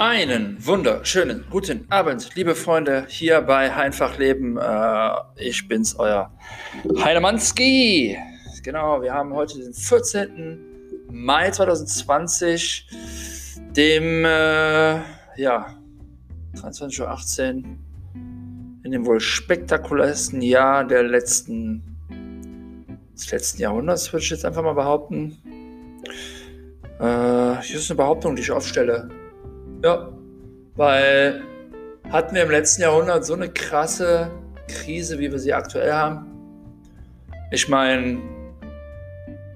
[0.00, 4.56] Einen wunderschönen guten Abend, liebe Freunde, hier bei Einfach Leben.
[4.56, 6.30] Äh, ich bin's, euer
[7.02, 8.16] Heinemanski.
[8.62, 10.60] Genau, wir haben heute den 14.
[11.10, 12.86] Mai 2020,
[13.76, 15.00] dem, äh,
[15.34, 15.66] ja,
[16.54, 17.64] 23.18 Uhr,
[18.84, 21.82] in dem wohl spektakulärsten Jahr der letzten,
[23.14, 25.36] des letzten Jahrhunderts, würde ich jetzt einfach mal behaupten.
[27.00, 29.17] Äh, hier ist eine Behauptung, die ich aufstelle.
[29.82, 30.12] Ja,
[30.76, 31.42] weil
[32.10, 34.30] hatten wir im letzten Jahrhundert so eine krasse
[34.66, 36.26] Krise, wie wir sie aktuell haben?
[37.50, 38.18] Ich meine,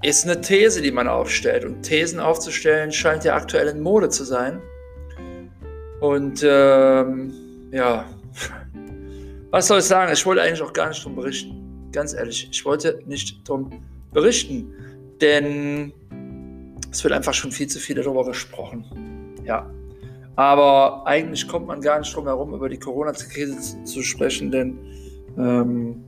[0.03, 1.65] ist eine These, die man aufstellt.
[1.65, 4.61] Und Thesen aufzustellen scheint ja aktuell in Mode zu sein.
[6.01, 7.33] Und ähm,
[7.71, 8.05] ja,
[9.51, 10.13] was soll ich sagen?
[10.13, 11.89] Ich wollte eigentlich auch gar nicht drum berichten.
[11.93, 13.83] Ganz ehrlich, ich wollte nicht drum
[14.13, 14.73] berichten.
[15.21, 15.93] Denn
[16.91, 18.85] es wird einfach schon viel zu viel darüber gesprochen.
[19.45, 19.71] Ja,
[20.37, 24.79] aber eigentlich kommt man gar nicht drum herum, über die Corona-Krise zu, zu, sprechen, denn
[25.37, 26.03] ähm,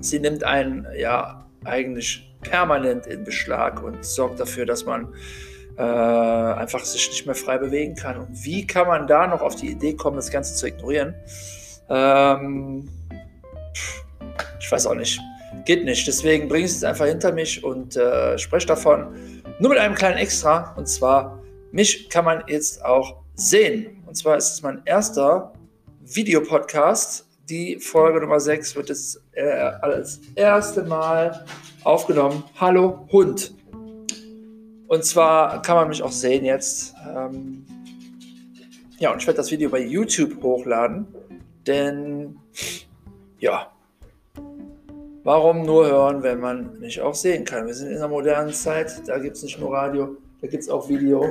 [0.00, 5.12] sie nimmt einen ja eigentlich permanent in Beschlag und sorgt dafür, dass man
[5.76, 8.18] äh, einfach sich nicht mehr frei bewegen kann.
[8.18, 11.14] Und wie kann man da noch auf die Idee kommen, das Ganze zu ignorieren?
[11.88, 12.88] Ähm,
[14.60, 15.20] ich weiß auch nicht.
[15.64, 16.06] Geht nicht.
[16.06, 19.08] Deswegen bringe ich es einfach hinter mich und äh, spreche davon.
[19.58, 20.74] Nur mit einem kleinen Extra.
[20.76, 21.42] Und zwar,
[21.72, 24.02] mich kann man jetzt auch sehen.
[24.06, 25.52] Und zwar ist es mein erster
[26.02, 27.26] Videopodcast.
[27.48, 31.44] Die Folge Nummer 6 wird es äh, als erste Mal
[31.82, 32.44] aufgenommen.
[32.60, 33.54] Hallo Hund.
[34.88, 36.94] Und zwar kann man mich auch sehen jetzt.
[37.08, 37.64] Ähm
[38.98, 41.06] ja, und ich werde das Video bei YouTube hochladen.
[41.66, 42.36] Denn,
[43.38, 43.70] ja,
[45.24, 47.66] warum nur hören, wenn man nicht auch sehen kann?
[47.66, 49.02] Wir sind in einer modernen Zeit.
[49.06, 51.24] Da gibt es nicht nur Radio, da gibt es auch Video.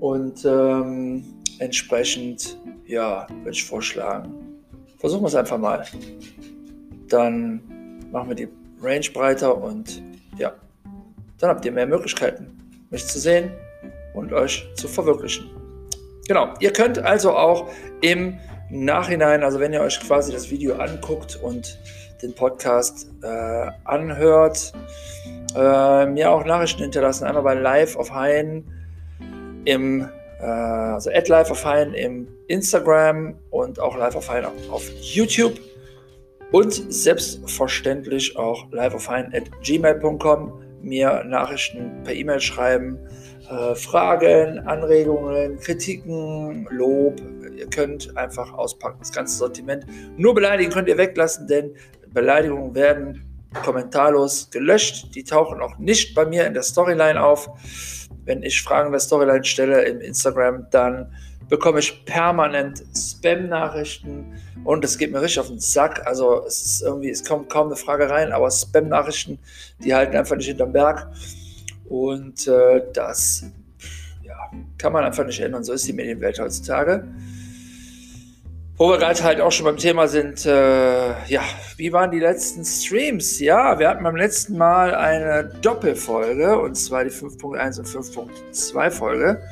[0.00, 1.24] Und ähm,
[1.58, 4.32] entsprechend, ja, würde ich vorschlagen,
[4.98, 5.84] versuchen wir es einfach mal.
[7.08, 7.62] Dann
[8.12, 8.48] machen wir die
[8.80, 10.02] Range breiter und
[10.36, 10.52] ja,
[11.38, 12.46] dann habt ihr mehr Möglichkeiten,
[12.90, 13.50] mich zu sehen
[14.14, 15.50] und euch zu verwirklichen.
[16.26, 17.68] Genau, ihr könnt also auch
[18.02, 18.38] im
[18.70, 21.78] Nachhinein, also wenn ihr euch quasi das Video anguckt und
[22.22, 24.72] den Podcast äh, anhört,
[25.56, 28.64] äh, mir auch Nachrichten hinterlassen, einmal bei Live auf Hain
[29.64, 30.08] im
[30.40, 35.58] äh, also at live of Hein im Instagram und auch live of Hein auf YouTube
[36.52, 40.52] und selbstverständlich auch live of Hein at gmail.com
[40.82, 42.98] mir Nachrichten per E-Mail schreiben,
[43.50, 47.20] äh, Fragen, Anregungen, Kritiken, Lob.
[47.56, 49.84] Ihr könnt einfach auspacken, das ganze Sortiment.
[50.16, 51.74] Nur beleidigen könnt ihr weglassen, denn
[52.12, 55.14] Beleidigungen werden kommentarlos gelöscht.
[55.14, 57.50] Die tauchen auch nicht bei mir in der Storyline auf
[58.28, 61.10] wenn ich Fragen der Storyline stelle im Instagram, dann
[61.48, 66.06] bekomme ich permanent Spam-Nachrichten und es geht mir richtig auf den Sack.
[66.06, 69.38] Also es ist irgendwie, es kommt kaum eine Frage rein, aber Spam-Nachrichten,
[69.82, 71.08] die halten einfach nicht hinterm Berg.
[71.88, 73.46] Und äh, das
[74.22, 74.36] ja,
[74.76, 75.64] kann man einfach nicht ändern.
[75.64, 77.08] So ist die Medienwelt heutzutage.
[78.80, 81.42] Wo wir gerade halt auch schon beim Thema sind, äh, ja,
[81.76, 83.40] wie waren die letzten Streams?
[83.40, 89.42] Ja, wir hatten beim letzten Mal eine Doppelfolge, und zwar die 5.1 und 5.2 Folge.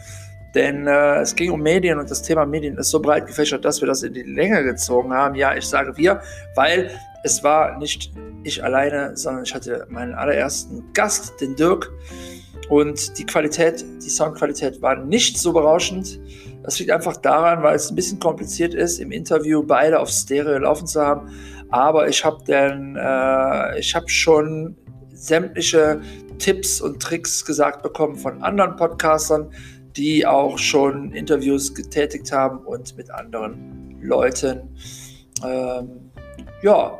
[0.55, 3.81] Denn äh, es ging um Medien und das Thema Medien ist so breit gefächert, dass
[3.81, 5.35] wir das in die Länge gezogen haben.
[5.35, 6.21] Ja, ich sage wir,
[6.55, 6.93] weil
[7.25, 8.13] es war nicht
[8.45, 11.91] ich alleine, sondern ich hatte meinen allerersten Gast, den Dirk.
[12.69, 16.21] Und die Qualität, die Soundqualität war nicht so berauschend.
[16.67, 20.59] Das liegt einfach daran, weil es ein bisschen kompliziert ist, im Interview beide auf Stereo
[20.59, 21.31] laufen zu haben.
[21.71, 24.77] Aber ich habe dann, äh, ich habe schon
[25.15, 26.01] sämtliche
[26.41, 29.49] Tipps und Tricks gesagt bekommen von anderen Podcastern,
[29.97, 34.77] die auch schon Interviews getätigt haben und mit anderen Leuten,
[35.45, 36.11] ähm,
[36.63, 36.99] ja,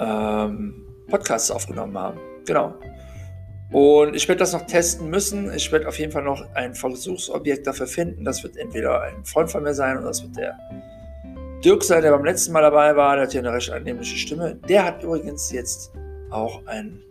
[0.00, 2.18] ähm, Podcasts aufgenommen haben.
[2.44, 2.74] Genau.
[3.72, 5.52] Und ich werde das noch testen müssen.
[5.54, 8.24] Ich werde auf jeden Fall noch ein Versuchsobjekt dafür finden.
[8.24, 10.58] Das wird entweder ein Freund von mir sein oder das wird der
[11.64, 13.16] Dirk sein, der beim letzten Mal dabei war.
[13.16, 14.56] Der hat hier eine recht annehmliche Stimme.
[14.68, 15.92] Der hat übrigens jetzt
[16.30, 17.02] auch einen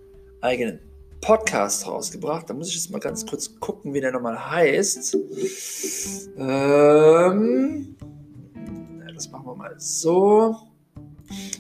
[0.42, 0.80] eigenen
[1.22, 2.50] Podcast rausgebracht.
[2.50, 5.18] Da muss ich jetzt mal ganz kurz gucken, wie der nochmal heißt.
[6.38, 7.96] Ähm,
[9.14, 10.56] das machen wir mal so.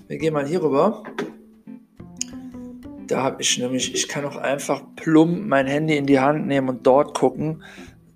[0.07, 1.03] Wir gehen mal hier rüber.
[3.09, 6.69] Da habe ich nämlich, ich kann auch einfach plump mein Handy in die Hand nehmen
[6.69, 7.63] und dort gucken.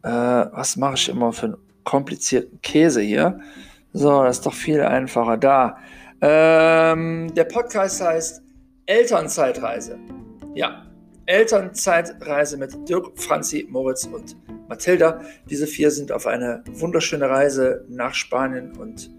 [0.04, 3.40] Äh, was mache ich immer für einen komplizierten Käse hier?
[3.92, 5.38] So, das ist doch viel einfacher.
[5.38, 5.78] Da.
[6.22, 8.44] Ähm, der Podcast heißt
[8.86, 9.98] Elternzeitreise.
[10.54, 10.86] Ja.
[11.26, 14.36] Elternzeitreise mit Dirk, Franzi, Moritz und
[14.70, 15.22] Mathilda.
[15.50, 19.10] Diese vier sind auf eine wunderschöne Reise nach Spanien und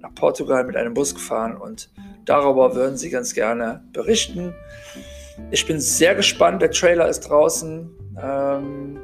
[0.00, 1.90] nach Portugal mit einem Bus gefahren und
[2.26, 4.52] darüber würden sie ganz gerne berichten.
[5.50, 6.62] Ich bin sehr gespannt.
[6.62, 7.90] Der Trailer ist draußen.
[8.22, 8.98] Ähm,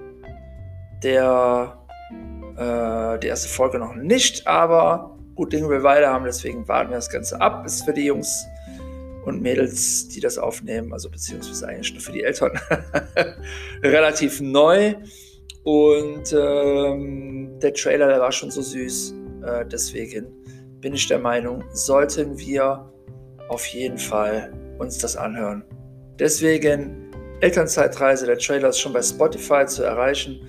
[1.03, 1.79] der,
[2.57, 6.97] äh, die erste Folge noch nicht, aber gut Dinge will weiter haben, deswegen warten wir
[6.97, 7.65] das Ganze ab.
[7.65, 8.45] Ist für die Jungs
[9.25, 12.53] und Mädels, die das aufnehmen, also beziehungsweise eigentlich nur für die Eltern,
[13.83, 14.95] relativ neu.
[15.65, 19.15] Und ähm, der Trailer, der war schon so süß.
[19.45, 20.33] Äh, deswegen
[20.81, 22.91] bin ich der Meinung, sollten wir
[23.49, 25.63] auf jeden Fall uns das anhören.
[26.19, 30.41] Deswegen Elternzeitreise, der Trailer ist schon bei Spotify zu erreichen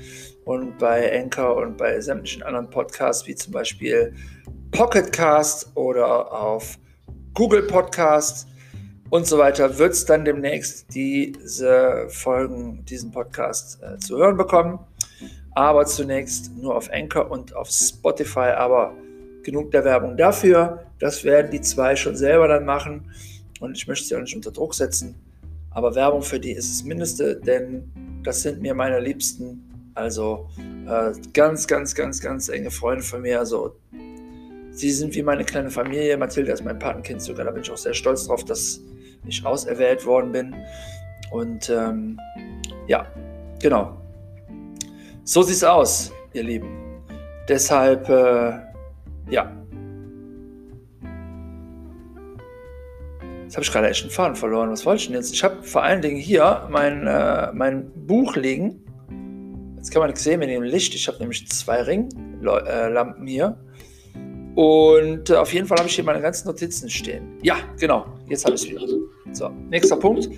[0.46, 4.14] und bei Anchor und bei sämtlichen anderen Podcasts, wie zum Beispiel
[4.72, 6.80] Pocketcast oder auf
[7.36, 8.48] Google Podcast
[9.12, 14.80] und so weiter, wird es dann demnächst diese Folgen, diesen Podcast äh, zu hören bekommen.
[15.56, 18.52] Aber zunächst nur auf Anchor und auf Spotify.
[18.56, 18.94] Aber
[19.44, 20.86] genug der Werbung dafür.
[21.00, 23.12] Das werden die zwei schon selber dann machen.
[23.60, 25.16] Und ich möchte sie auch nicht unter Druck setzen.
[25.72, 27.92] Aber Werbung für die ist das Mindeste, denn
[28.24, 29.92] das sind mir meine Liebsten.
[29.94, 30.50] Also
[30.88, 33.40] äh, ganz, ganz, ganz, ganz enge Freunde von mir.
[33.40, 33.76] Also
[34.72, 36.18] sie sind wie meine kleine Familie.
[36.18, 37.46] Mathilda ist mein Patenkind sogar.
[37.46, 38.82] Da bin ich auch sehr stolz drauf, dass
[39.28, 40.56] ich auserwählt worden bin.
[41.32, 42.20] Und ähm,
[42.88, 43.06] ja,
[43.62, 43.98] genau.
[45.24, 47.04] So sieht es aus, ihr Lieben.
[47.48, 48.60] Deshalb, äh,
[49.30, 49.59] ja.
[53.50, 54.70] Jetzt habe ich gerade echt einen Faden verloren.
[54.70, 55.34] Was wollte ich denn jetzt?
[55.34, 58.84] Ich habe vor allen Dingen hier mein, äh, mein Buch liegen.
[59.76, 60.94] Jetzt kann man nichts sehen mit dem Licht.
[60.94, 63.58] Ich habe nämlich zwei Ringlampen äh, hier.
[64.54, 67.40] Und äh, auf jeden Fall habe ich hier meine ganzen Notizen stehen.
[67.42, 68.06] Ja, genau.
[68.28, 68.82] Jetzt habe ich es wieder.
[69.32, 70.30] So, nächster Punkt.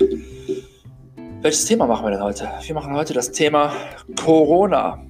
[1.42, 2.50] Welches Thema machen wir denn heute?
[2.62, 3.74] Wir machen heute das Thema
[4.24, 5.06] Corona.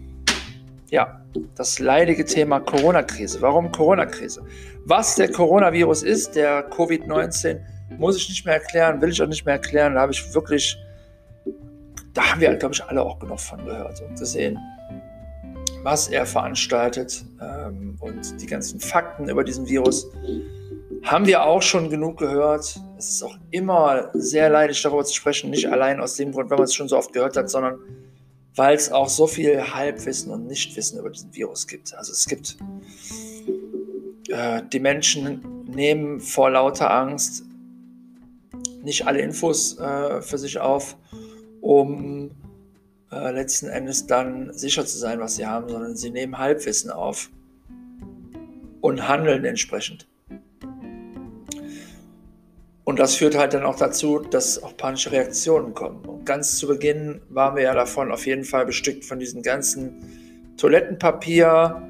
[0.90, 1.24] Ja,
[1.54, 3.44] das leidige Thema Corona-Krise.
[3.44, 4.44] Warum Corona-Krise?
[4.86, 7.60] Was der Coronavirus ist, der Covid-19,
[7.98, 9.96] muss ich nicht mehr erklären, will ich auch nicht mehr erklären.
[9.96, 10.78] Da habe ich wirklich,
[12.14, 14.58] da haben wir, glaube ich, alle auch genug von gehört und gesehen,
[15.84, 20.08] was er veranstaltet ähm, und die ganzen Fakten über diesen Virus
[21.04, 22.80] haben wir auch schon genug gehört.
[22.98, 25.50] Es ist auch immer sehr leidig, darüber zu sprechen.
[25.50, 27.80] Nicht allein aus dem Grund, weil man es schon so oft gehört hat, sondern
[28.56, 31.96] weil es auch so viel Halbwissen und Nichtwissen über diesen Virus gibt.
[31.96, 32.58] Also es gibt
[34.30, 37.44] äh, die Menschen nehmen vor lauter Angst
[38.84, 40.98] nicht alle Infos äh, für sich auf,
[41.62, 42.32] um
[43.12, 47.30] äh, letzten Endes dann sicher zu sein, was sie haben, sondern sie nehmen Halbwissen auf
[48.82, 50.08] und handeln entsprechend.
[52.84, 56.04] Und das führt halt dann auch dazu, dass auch panische Reaktionen kommen.
[56.06, 60.56] Und ganz zu Beginn waren wir ja davon auf jeden Fall bestückt von diesen ganzen
[60.58, 61.82] Toilettenpapier,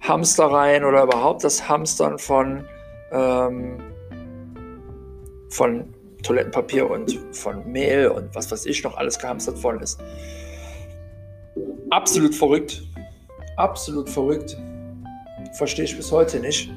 [0.00, 2.64] Hamstereien oder überhaupt das Hamstern von,
[3.10, 3.78] ähm,
[5.48, 5.93] von
[6.24, 10.00] Toilettenpapier und von Mehl und was weiß ich noch alles gehamstert worden ist.
[11.90, 12.82] Absolut verrückt.
[13.56, 14.56] Absolut verrückt.
[15.52, 16.70] Verstehe ich bis heute nicht.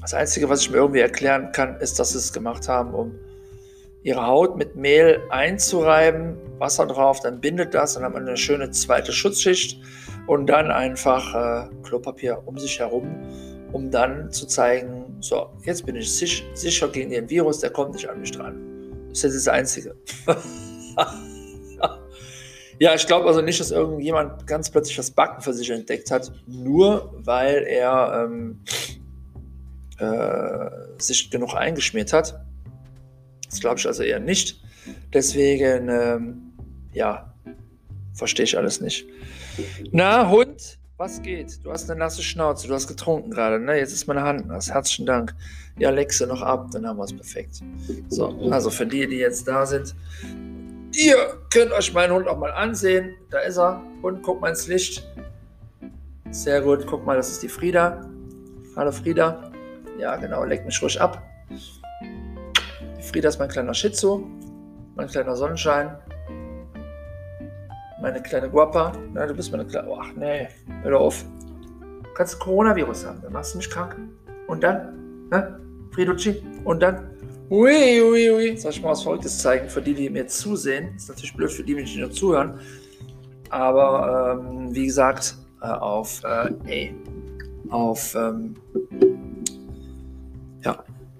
[0.00, 3.14] Das Einzige, was ich mir irgendwie erklären kann, ist, dass sie es gemacht haben, um
[4.02, 8.70] ihre Haut mit Mehl einzureiben, Wasser drauf, dann bindet das, dann hat man eine schöne
[8.70, 9.80] zweite Schutzschicht
[10.26, 13.08] und dann einfach äh, Klopapier um sich herum,
[13.72, 17.94] um dann zu zeigen, so, jetzt bin ich sich, sicher gegen den Virus, der kommt
[17.94, 18.60] nicht an mich dran.
[19.10, 19.96] Das ist das Einzige.
[22.78, 26.30] ja, ich glaube also nicht, dass irgendjemand ganz plötzlich das Backen für sich entdeckt hat,
[26.46, 28.60] nur weil er ähm,
[29.98, 32.40] äh, sich genug eingeschmiert hat.
[33.48, 34.60] Das glaube ich also eher nicht.
[35.12, 36.52] Deswegen, ähm,
[36.92, 37.32] ja,
[38.12, 39.06] verstehe ich alles nicht.
[39.90, 41.64] Na, Hund, was geht?
[41.64, 43.78] Du hast eine nasse Schnauze, du hast getrunken gerade, ne?
[43.78, 44.70] Jetzt ist meine Hand nass.
[44.70, 45.34] Herzlichen Dank.
[45.78, 47.60] Ja, Lexe noch ab, dann haben wir es perfekt.
[48.08, 49.94] So, also für die, die jetzt da sind,
[50.94, 51.16] ihr
[51.52, 53.14] könnt euch meinen Hund auch mal ansehen.
[53.30, 53.82] Da ist er.
[54.02, 55.06] Hund, guck mal ins Licht.
[56.30, 58.08] Sehr gut, guck mal, das ist die Frieda.
[58.74, 59.52] Hallo Frieda.
[59.98, 61.22] Ja, genau, leck mich ruhig ab.
[63.00, 64.26] Frieda ist mein kleiner Shih Tzu,
[64.96, 65.96] mein kleiner Sonnenschein,
[68.00, 68.92] meine kleine Guapa.
[69.12, 69.88] Na, du bist meine kleine.
[69.98, 70.48] ach nee,
[70.82, 71.24] hör auf.
[71.80, 73.96] Du kannst Coronavirus haben, dann machst du mich krank.
[74.46, 75.60] Und dann, ne?
[75.90, 77.10] Frieducci, und dann,
[77.50, 78.56] ui, ui, ui.
[78.56, 80.94] Soll ich mal was Verrücktes zeigen für die, die mir zusehen?
[80.96, 82.60] Ist natürlich blöd für die, die nicht nur zuhören.
[83.50, 86.94] Aber ähm, wie gesagt, äh, auf, äh, ey,
[87.70, 88.54] auf ähm,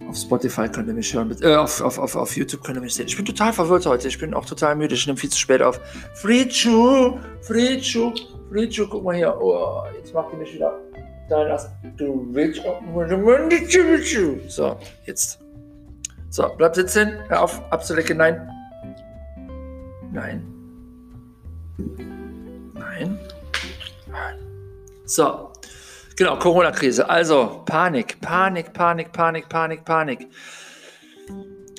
[0.08, 1.36] Auf Spotify könnt ihr mich hören.
[1.42, 3.06] Äh, auf, auf, auf, auf YouTube könnt ihr mich sehen.
[3.06, 4.08] Ich bin total verwirrt heute.
[4.08, 4.94] Ich bin auch total müde.
[4.94, 5.80] Ich nehme viel zu spät auf.
[6.14, 8.12] Frichu, Frichu,
[8.50, 8.86] Frichu.
[8.88, 9.36] Guck mal hier.
[9.40, 10.78] Oh, jetzt macht ihr mich wieder.
[11.28, 12.62] Dann lass du willst
[14.48, 15.40] So, jetzt.
[16.30, 17.18] So, bleib sitzen.
[17.28, 18.18] Hör auf, abzulecken.
[18.18, 18.48] Nein.
[20.12, 20.46] Nein.
[22.74, 23.18] Nein.
[25.04, 25.50] So,
[26.16, 27.08] Genau, Corona-Krise.
[27.08, 30.28] Also Panik, Panik, Panik, Panik, Panik, Panik.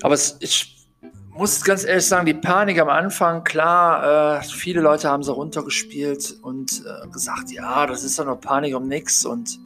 [0.04, 0.86] Aber es, ich
[1.32, 6.36] muss ganz ehrlich sagen, die Panik am Anfang, klar, äh, viele Leute haben sie runtergespielt
[6.44, 9.58] und äh, gesagt, ja, das ist doch nur Panik um nichts und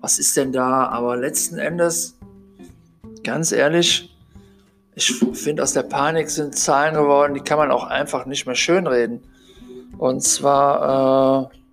[0.00, 0.86] was ist denn da?
[0.88, 2.16] Aber letzten Endes,
[3.24, 4.14] ganz ehrlich,
[4.94, 8.54] ich finde, aus der Panik sind Zahlen geworden, die kann man auch einfach nicht mehr
[8.54, 9.22] schönreden.
[9.98, 11.63] Und zwar, äh,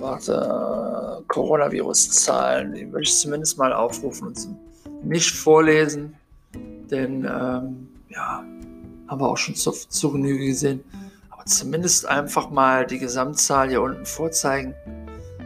[0.00, 4.48] warte, Coronavirus-Zahlen, die würde ich zumindest mal aufrufen und
[5.02, 6.16] nicht vorlesen,
[6.90, 8.44] denn ähm, ja,
[9.08, 10.82] haben wir auch schon zu, zu Genüge gesehen.
[11.30, 14.74] Aber zumindest einfach mal die Gesamtzahl hier unten vorzeigen.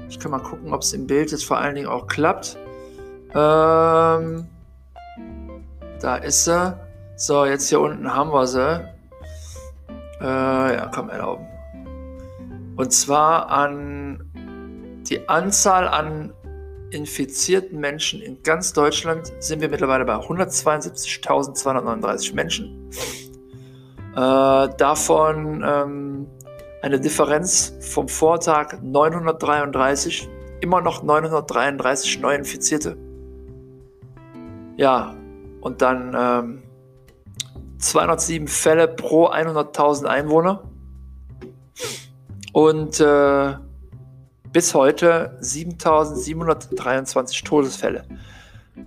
[0.09, 2.57] Ich kann mal gucken, ob es im Bild jetzt vor allen Dingen auch klappt.
[3.35, 4.47] Ähm,
[6.01, 6.79] da ist sie.
[7.17, 8.81] So, jetzt hier unten haben wir sie.
[10.21, 11.47] Äh, ja, komm, erlauben.
[12.77, 14.28] Und zwar an
[15.09, 16.33] die Anzahl an
[16.91, 22.91] infizierten Menschen in ganz Deutschland sind wir mittlerweile bei 172.239 Menschen.
[24.13, 26.27] Äh, davon ähm,
[26.83, 30.29] eine Differenz vom Vortag 933,
[30.61, 32.97] immer noch 933 Neuinfizierte.
[34.77, 35.15] Ja,
[35.61, 36.63] und dann ähm,
[37.79, 40.65] 207 Fälle pro 100.000 Einwohner.
[42.53, 43.55] Und äh,
[44.53, 48.05] bis heute 7723 Todesfälle.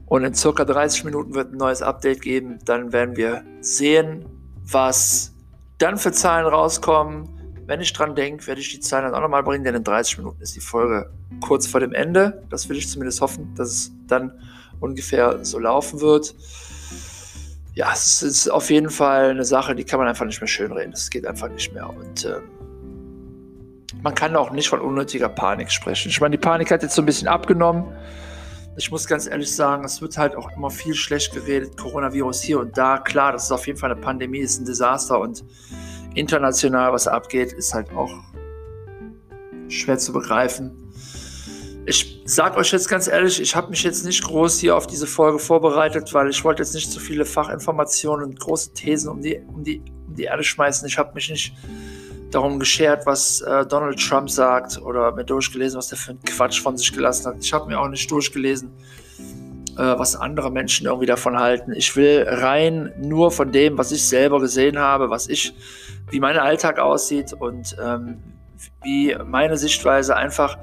[0.06, 2.60] Und in circa 30 Minuten wird ein neues Update geben.
[2.66, 4.26] Dann werden wir sehen,
[4.64, 5.34] was
[5.78, 7.30] dann für Zahlen rauskommen.
[7.66, 10.20] Wenn ich dran denke, werde ich die Zahlen dann auch nochmal bringen, denn in 30
[10.20, 11.10] Minuten ist die Folge
[11.42, 12.44] kurz vor dem Ende.
[12.50, 14.34] Das will ich zumindest hoffen, dass es dann
[14.80, 16.36] ungefähr so laufen wird.
[17.74, 20.92] Ja, es ist auf jeden Fall eine Sache, die kann man einfach nicht mehr schönreden.
[20.92, 21.90] Das geht einfach nicht mehr.
[21.90, 22.61] Und ähm,
[24.02, 26.10] man kann auch nicht von unnötiger Panik sprechen.
[26.10, 27.96] Ich meine, die Panik hat jetzt so ein bisschen abgenommen.
[28.78, 31.78] Ich muss ganz ehrlich sagen, es wird halt auch immer viel schlecht geredet.
[31.78, 32.98] Coronavirus hier und da.
[32.98, 35.44] Klar, das ist auf jeden Fall eine Pandemie, ist ein Desaster und
[36.16, 38.12] international, was abgeht, ist halt auch
[39.68, 40.78] schwer zu begreifen.
[41.86, 45.08] Ich sage euch jetzt ganz ehrlich, ich habe mich jetzt nicht groß hier auf diese
[45.08, 49.22] Folge vorbereitet, weil ich wollte jetzt nicht zu so viele Fachinformationen und große Thesen um
[49.22, 50.88] die, um die, um die Erde schmeißen.
[50.88, 51.54] Ich habe mich nicht
[52.32, 56.62] darum geschert, was äh, Donald Trump sagt oder mir durchgelesen, was der für einen Quatsch
[56.62, 57.36] von sich gelassen hat.
[57.42, 58.72] Ich habe mir auch nicht durchgelesen,
[59.78, 61.74] äh, was andere Menschen irgendwie davon halten.
[61.74, 65.54] Ich will rein nur von dem, was ich selber gesehen habe, was ich,
[66.10, 68.24] wie mein Alltag aussieht und ähm,
[68.84, 70.58] wie meine Sichtweise einfach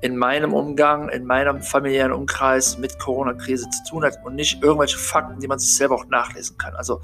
[0.00, 4.98] in meinem Umgang, in meinem familiären Umkreis mit Corona-Krise zu tun hat und nicht irgendwelche
[4.98, 6.74] Fakten, die man sich selber auch nachlesen kann.
[6.74, 7.00] Also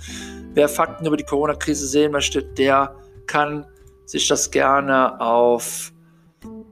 [0.54, 2.96] wer Fakten über die Corona-Krise sehen möchte, der
[3.28, 3.66] kann
[4.08, 5.92] sich das gerne auf,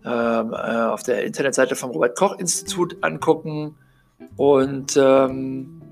[0.05, 3.77] ähm, äh, auf der Internetseite vom Robert Koch Institut angucken.
[4.37, 5.83] Und ähm,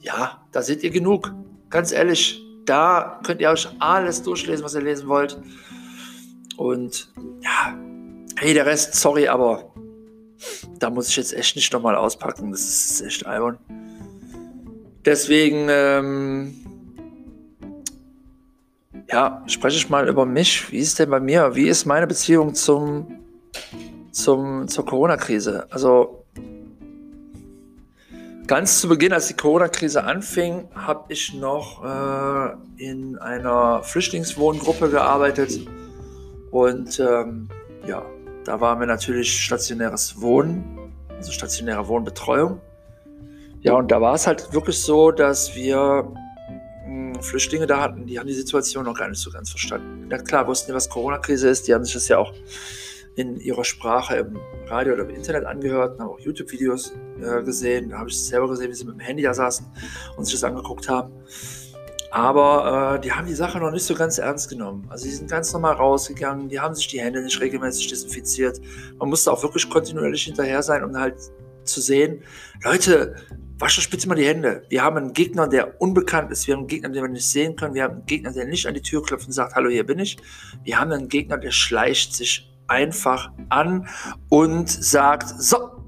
[0.00, 1.32] ja, da seht ihr genug.
[1.70, 5.40] Ganz ehrlich, da könnt ihr euch alles durchlesen, was ihr lesen wollt.
[6.58, 7.74] Und ja,
[8.36, 9.72] hey, der Rest, sorry, aber
[10.78, 12.50] da muss ich jetzt echt nicht nochmal auspacken.
[12.50, 13.58] Das ist echt albern.
[15.06, 16.67] Deswegen, ähm,
[19.18, 20.70] ja, spreche ich mal über mich.
[20.70, 21.56] Wie ist denn bei mir?
[21.56, 23.18] Wie ist meine Beziehung zum,
[24.12, 25.66] zum, zur Corona-Krise?
[25.70, 26.24] Also
[28.46, 35.66] ganz zu Beginn, als die Corona-Krise anfing, habe ich noch äh, in einer Flüchtlingswohngruppe gearbeitet.
[36.52, 37.48] Und ähm,
[37.88, 38.06] ja,
[38.44, 40.78] da waren wir natürlich stationäres Wohnen,
[41.16, 42.60] also stationäre Wohnbetreuung.
[43.62, 46.08] Ja, und da war es halt wirklich so, dass wir
[47.20, 50.06] Flüchtlinge da hatten, die haben die Situation noch gar nicht so ganz verstanden.
[50.08, 51.68] Na klar, wussten die, was Corona-Krise ist.
[51.68, 52.32] Die haben sich das ja auch
[53.16, 57.90] in ihrer Sprache im Radio oder im Internet angehört, haben auch YouTube-Videos äh, gesehen.
[57.90, 59.66] Da habe ich selber gesehen, wie sie mit dem Handy da saßen
[60.16, 61.12] und sich das angeguckt haben.
[62.10, 64.86] Aber äh, die haben die Sache noch nicht so ganz ernst genommen.
[64.88, 68.60] Also die sind ganz normal rausgegangen, die haben sich die Hände nicht regelmäßig desinfiziert.
[68.98, 71.16] Man musste auch wirklich kontinuierlich hinterher sein, um halt
[71.64, 72.22] zu sehen,
[72.64, 73.16] Leute,
[73.58, 74.62] wascht euch bitte mal die Hände.
[74.68, 76.46] Wir haben einen Gegner, der unbekannt ist.
[76.46, 77.74] Wir haben einen Gegner, den wir nicht sehen können.
[77.74, 79.98] Wir haben einen Gegner, der nicht an die Tür klopft und sagt, hallo, hier bin
[79.98, 80.16] ich.
[80.64, 83.88] Wir haben einen Gegner, der schleicht sich einfach an
[84.28, 85.84] und sagt, so,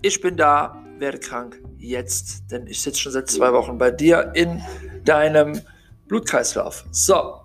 [0.00, 4.32] ich bin da, werde krank, jetzt, denn ich sitze schon seit zwei Wochen bei dir
[4.34, 4.62] in
[5.04, 5.60] deinem
[6.08, 6.84] Blutkreislauf.
[6.90, 7.40] So.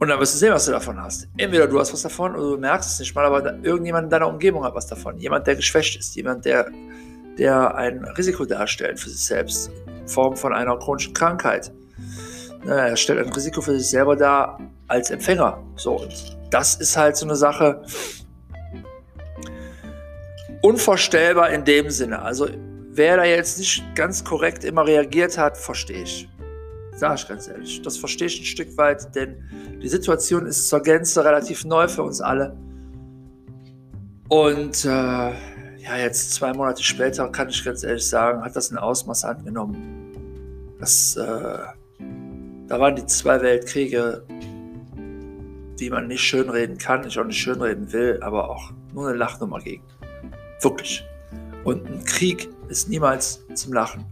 [0.00, 1.28] Und dann wirst du sehen, was du davon hast.
[1.36, 4.28] Entweder du hast was davon oder du merkst es nicht mal, aber irgendjemand in deiner
[4.28, 5.18] Umgebung hat was davon.
[5.18, 6.70] Jemand, der geschwächt ist, jemand, der,
[7.38, 11.72] der ein Risiko darstellt für sich selbst in Form von einer chronischen Krankheit.
[12.66, 15.62] Er stellt ein Risiko für sich selber dar als Empfänger.
[15.76, 17.82] So, und das ist halt so eine Sache,
[20.62, 22.20] unvorstellbar in dem Sinne.
[22.20, 22.48] Also
[22.90, 26.28] wer da jetzt nicht ganz korrekt immer reagiert hat, verstehe ich.
[26.96, 27.80] Sag ich ganz ehrlich.
[27.82, 29.44] Das verstehe ich ein Stück weit, denn
[29.80, 32.56] die Situation ist zur Gänze relativ neu für uns alle.
[34.28, 35.30] Und äh,
[35.88, 40.76] ja, jetzt zwei Monate später kann ich ganz ehrlich sagen, hat das ein Ausmaß angenommen.
[40.78, 41.58] Das, äh,
[42.66, 44.22] da waren die zwei Weltkriege,
[45.78, 49.60] die man nicht schönreden kann, ich auch nicht schönreden will, aber auch nur eine Lachnummer
[49.60, 49.82] gegen.
[50.60, 51.04] Wirklich.
[51.64, 54.04] Und ein Krieg ist niemals zum Lachen.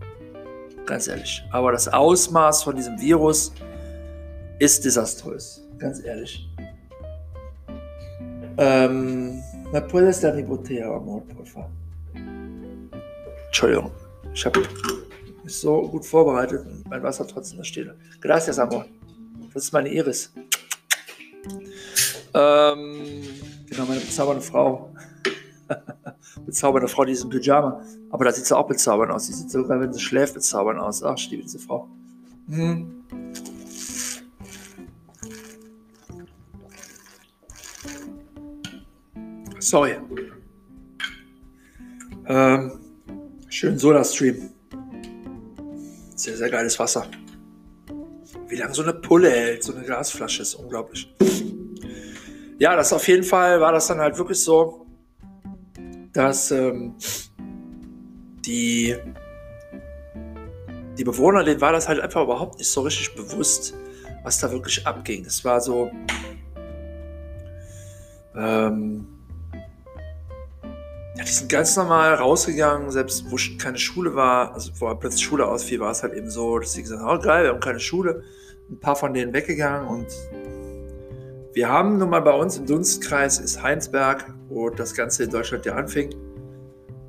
[0.87, 1.43] Ganz ehrlich.
[1.51, 3.53] Aber das Ausmaß von diesem Virus
[4.59, 5.63] ist desaströs.
[5.79, 6.49] Ganz ehrlich.
[8.57, 9.43] Ähm,
[9.77, 11.71] ¿Me puedes dar mi botella, amor, por favor?
[13.49, 13.91] Entschuldigung.
[14.33, 17.91] Ich habe mich so gut vorbereitet und mein Wasser trotzdem da steht.
[18.23, 18.87] Gracias, amor.
[19.53, 20.33] Das ist meine Iris.
[22.33, 23.23] Ähm,
[23.67, 24.95] genau, meine bezaubernde Frau.
[26.47, 27.83] bezaubernde Frau, die ist im Pyjama.
[28.09, 29.27] Aber da sieht sie auch bezaubernd aus.
[29.27, 31.03] Sie sieht sogar, wenn sie schläft, bezaubernd aus.
[31.03, 31.87] Ach, ich liebe diese Frau.
[32.49, 33.05] Hm.
[39.59, 39.97] Sorry.
[42.27, 42.73] Ähm,
[43.49, 44.51] schön Soda-Stream.
[46.15, 47.07] Sehr, sehr geiles Wasser.
[48.49, 51.15] Wie lange so eine Pulle hält, so eine Glasflasche, ist unglaublich.
[52.59, 54.87] Ja, das auf jeden Fall war das dann halt wirklich so,
[56.13, 56.95] dass ähm,
[58.45, 58.97] die,
[60.97, 63.75] die Bewohner, denen war das halt einfach überhaupt nicht so richtig bewusst,
[64.23, 65.25] was da wirklich abging.
[65.27, 65.91] Es war so,
[68.35, 69.16] ähm,
[71.17, 75.47] ja, die sind ganz normal rausgegangen, selbst wo keine Schule war, also wo plötzlich Schule
[75.47, 77.81] ausfiel, war es halt eben so, dass sie gesagt haben, oh geil, wir haben keine
[77.81, 78.23] Schule.
[78.69, 80.07] Ein paar von denen weggegangen und
[81.55, 85.65] wir haben nun mal bei uns im Dunstkreis ist Heinsberg, wo das Ganze in Deutschland
[85.65, 86.15] ja anfing.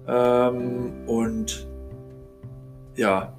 [0.08, 1.67] Ähm, und
[2.96, 3.38] ja,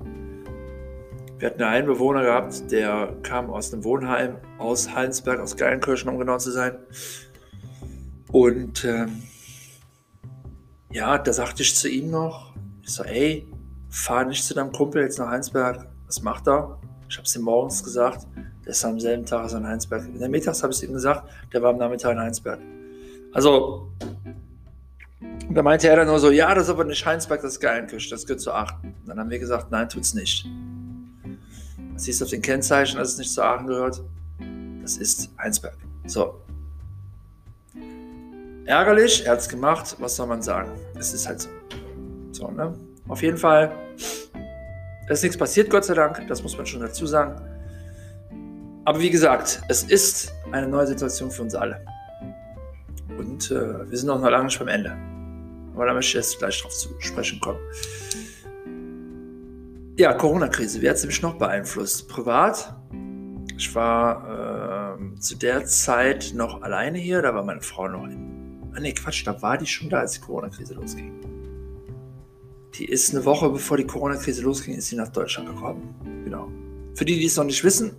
[1.38, 6.18] wir hatten einen Bewohner gehabt, der kam aus einem Wohnheim aus Heinsberg, aus Geilenkirchen, um
[6.18, 6.76] genau zu sein.
[8.30, 9.22] Und ähm,
[10.90, 13.46] ja, da sagte ich zu ihm noch, ich so, ey,
[13.90, 15.86] fahr nicht zu deinem Kumpel jetzt nach Heinsberg.
[16.06, 16.78] Was macht er?
[17.08, 18.26] Ich habe es ihm morgens gesagt.
[18.64, 20.04] Der ist am selben Tag in Heinsberg.
[20.06, 22.58] In der Mittags habe ich es ihm gesagt, der war am Nachmittag in Heinsberg.
[23.32, 23.90] Also,
[25.50, 28.08] da meinte er dann nur so, ja, das ist aber nicht Heinsberg, das ist Geilenkirch,
[28.08, 28.94] das gehört zu Aachen.
[29.00, 30.46] Und dann haben wir gesagt, nein, tut's nicht.
[31.94, 34.02] Das siehst auf den Kennzeichen, dass es nicht zu Aachen gehört.
[34.82, 35.76] Das ist Heinsberg.
[36.06, 36.40] So.
[38.68, 40.72] Ärgerlich, er hat es gemacht, was soll man sagen?
[40.98, 41.48] Es ist halt so.
[42.32, 42.78] So, ne?
[43.08, 43.72] Auf jeden Fall,
[45.08, 47.40] ist nichts passiert, Gott sei Dank, das muss man schon dazu sagen.
[48.84, 51.82] Aber wie gesagt, es ist eine neue Situation für uns alle.
[53.16, 54.94] Und äh, wir sind auch noch lange nicht beim Ende.
[55.74, 57.60] Aber da möchte ich jetzt gleich drauf zu sprechen kommen.
[59.96, 62.06] Ja, Corona-Krise, wie hat sie mich noch beeinflusst?
[62.06, 62.76] Privat,
[63.56, 68.37] ich war äh, zu der Zeit noch alleine hier, da war meine Frau noch in.
[68.78, 71.12] Ah, nee, Quatsch, da war die schon da, als die Corona-Krise losging.
[72.74, 76.22] Die ist eine Woche bevor die Corona-Krise losging, ist sie nach Deutschland gekommen.
[76.22, 76.48] Genau.
[76.94, 77.96] Für die, die es noch nicht wissen,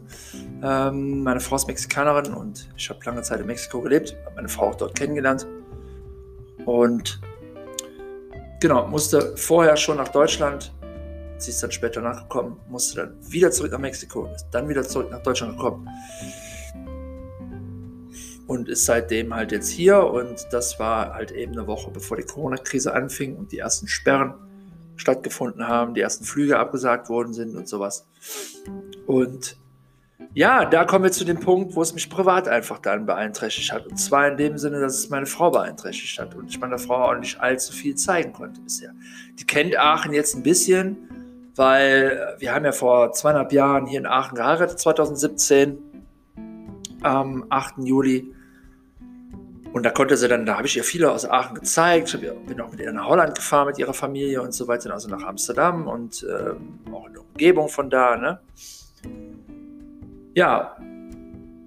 [0.64, 4.48] ähm, meine Frau ist Mexikanerin und ich habe lange Zeit in Mexiko gelebt, habe meine
[4.48, 5.46] Frau auch dort kennengelernt.
[6.64, 7.20] Und
[8.62, 10.74] genau, musste vorher schon nach Deutschland,
[11.40, 15.12] sie ist dann später nachgekommen, musste dann wieder zurück nach Mexiko, ist dann wieder zurück
[15.12, 15.90] nach Deutschland gekommen.
[18.50, 22.24] Und ist seitdem halt jetzt hier und das war halt eben eine Woche bevor die
[22.24, 24.34] Corona-Krise anfing und die ersten Sperren
[24.96, 28.08] stattgefunden haben, die ersten Flüge abgesagt worden sind und sowas.
[29.06, 29.56] Und
[30.34, 33.86] ja, da kommen wir zu dem Punkt, wo es mich privat einfach dann beeinträchtigt hat.
[33.86, 37.04] Und zwar in dem Sinne, dass es meine Frau beeinträchtigt hat und ich meiner Frau
[37.04, 38.94] auch nicht allzu viel zeigen konnte bisher.
[39.40, 40.98] Die kennt Aachen jetzt ein bisschen,
[41.56, 45.78] weil wir haben ja vor zweieinhalb Jahren hier in Aachen geheiratet, 2017,
[47.04, 47.76] am 8.
[47.84, 48.34] Juli.
[49.72, 52.14] Und da konnte sie dann, da habe ich ihr viele aus Aachen gezeigt.
[52.14, 55.10] Ich bin auch mit ihr nach Holland gefahren mit ihrer Familie und so weiter, also
[55.10, 58.16] nach Amsterdam und ähm, auch in der Umgebung von da.
[58.16, 58.40] Ne?
[60.34, 60.76] Ja,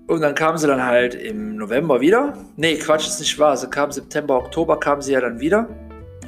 [0.08, 2.34] und dann kam sie dann halt im November wieder.
[2.56, 3.56] Nee, Quatsch, ist nicht wahr.
[3.56, 5.68] Sie kam September, Oktober kam sie ja dann wieder.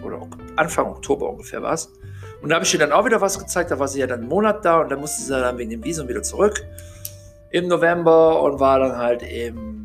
[0.04, 0.20] Oder
[0.56, 1.92] Anfang Oktober ungefähr war es.
[2.40, 4.20] Und da habe ich ihr dann auch wieder was gezeigt, da war sie ja dann
[4.20, 6.62] einen Monat da und dann musste sie dann wegen dem Visum wieder zurück
[7.50, 9.83] im November und war dann halt eben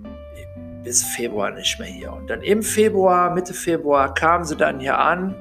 [0.84, 2.14] bis Februar nicht mehr hier.
[2.14, 5.36] Und dann im Februar, Mitte Februar kam sie dann hier an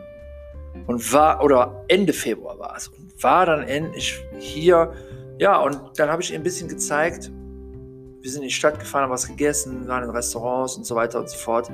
[0.86, 4.92] und war, oder Ende Februar war es, und war dann endlich hier.
[5.38, 7.30] Ja, und dann habe ich ihr ein bisschen gezeigt.
[8.20, 11.20] Wir sind in die Stadt gefahren, haben was gegessen, waren in Restaurants und so weiter
[11.20, 11.70] und so fort.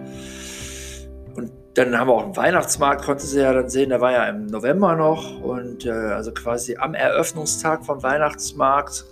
[1.34, 4.28] Und dann haben wir auch einen Weihnachtsmarkt, konnte sie ja dann sehen, der war ja
[4.28, 9.04] im November noch und äh, also quasi am Eröffnungstag vom Weihnachtsmarkt,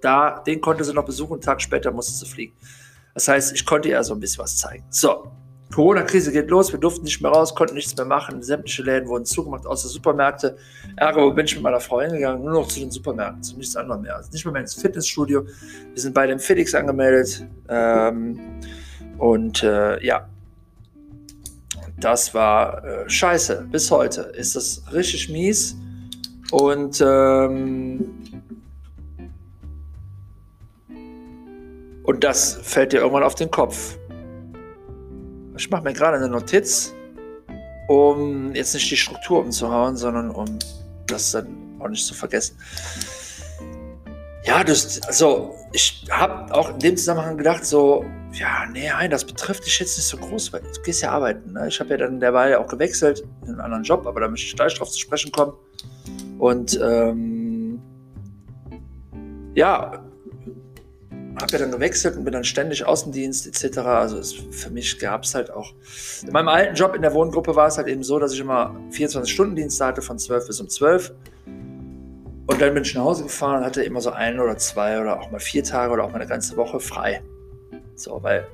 [0.00, 2.54] da, den konnte sie noch besuchen, einen Tag später musste sie fliegen.
[3.14, 4.84] Das heißt, ich konnte ihr also ein bisschen was zeigen.
[4.90, 5.30] So,
[5.72, 9.24] Corona-Krise geht los, wir durften nicht mehr raus, konnten nichts mehr machen, sämtliche Läden wurden
[9.24, 10.56] zugemacht, außer Supermärkte.
[10.96, 14.02] Ergo bin ich mit meiner Freundin gegangen, nur noch zu den Supermärkten, zu nichts anderem
[14.02, 14.16] mehr.
[14.16, 15.44] Also nicht mehr, mehr ins Fitnessstudio.
[15.92, 17.44] Wir sind beide im FedEx angemeldet.
[17.68, 18.38] Ähm,
[19.18, 20.28] und äh, ja,
[21.98, 23.66] das war äh, scheiße.
[23.70, 25.76] Bis heute ist das richtig mies.
[26.50, 28.33] Und ähm,
[32.04, 33.98] und das fällt dir irgendwann auf den Kopf.
[35.56, 36.94] Ich mache mir gerade eine Notiz,
[37.88, 40.58] um jetzt nicht die Struktur umzuhauen, sondern um
[41.06, 41.46] das dann
[41.80, 42.56] auch nicht zu vergessen.
[44.44, 49.24] Ja, das, also ich habe auch in dem Zusammenhang gedacht, so, ja, nee, nein, das
[49.24, 51.52] betrifft dich jetzt nicht so groß, weil du gehst ja arbeiten.
[51.52, 51.68] Ne?
[51.68, 54.54] Ich habe ja dann derweil auch gewechselt in einen anderen Job, aber da möchte ich
[54.54, 55.54] gleich drauf zu sprechen kommen.
[56.38, 57.80] Und ähm,
[59.54, 60.03] ja,
[61.40, 63.78] habe ja dann gewechselt und bin dann ständig Außendienst etc.
[63.78, 65.72] Also es, für mich gab es halt auch.
[66.22, 68.74] In meinem alten Job in der Wohngruppe war es halt eben so, dass ich immer
[68.92, 71.12] 24-Stunden-Dienst hatte von 12 bis um 12
[72.46, 75.18] und dann bin ich nach Hause gefahren und hatte immer so ein oder zwei oder
[75.20, 77.22] auch mal vier Tage oder auch mal eine ganze Woche frei.
[77.96, 78.46] So, weil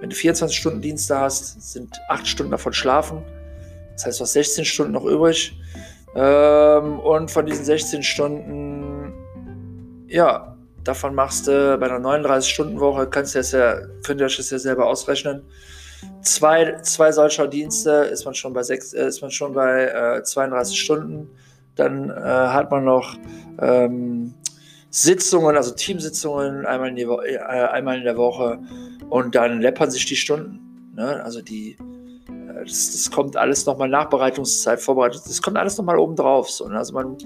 [0.00, 3.22] wenn du 24 Stunden Dienste hast, sind acht Stunden davon schlafen.
[3.94, 5.58] Das heißt, du hast 16 Stunden noch übrig.
[6.14, 9.12] Ähm, und von diesen 16 Stunden,
[10.06, 10.55] ja,
[10.86, 14.58] davon machst du bei einer 39-Stunden-Woche, kannst du das ja, könnt ihr euch das ja
[14.58, 15.42] selber ausrechnen.
[16.22, 19.86] Zwei, zwei solcher Dienste ist man schon bei, sechs, äh, ist man schon bei
[20.18, 21.30] äh, 32 Stunden.
[21.74, 23.16] Dann äh, hat man noch
[23.60, 24.34] ähm,
[24.90, 28.58] Sitzungen, also Teamsitzungen einmal in, die äh, einmal in der Woche
[29.10, 30.92] und dann läppern sich die Stunden.
[30.94, 31.22] Ne?
[31.22, 31.72] Also die,
[32.28, 36.50] äh, das, das, kommt alles nochmal Nachbereitungszeit, Vorbereitung, das kommt alles nochmal oben drauf.
[36.50, 36.78] So, ne?
[36.78, 37.18] Also man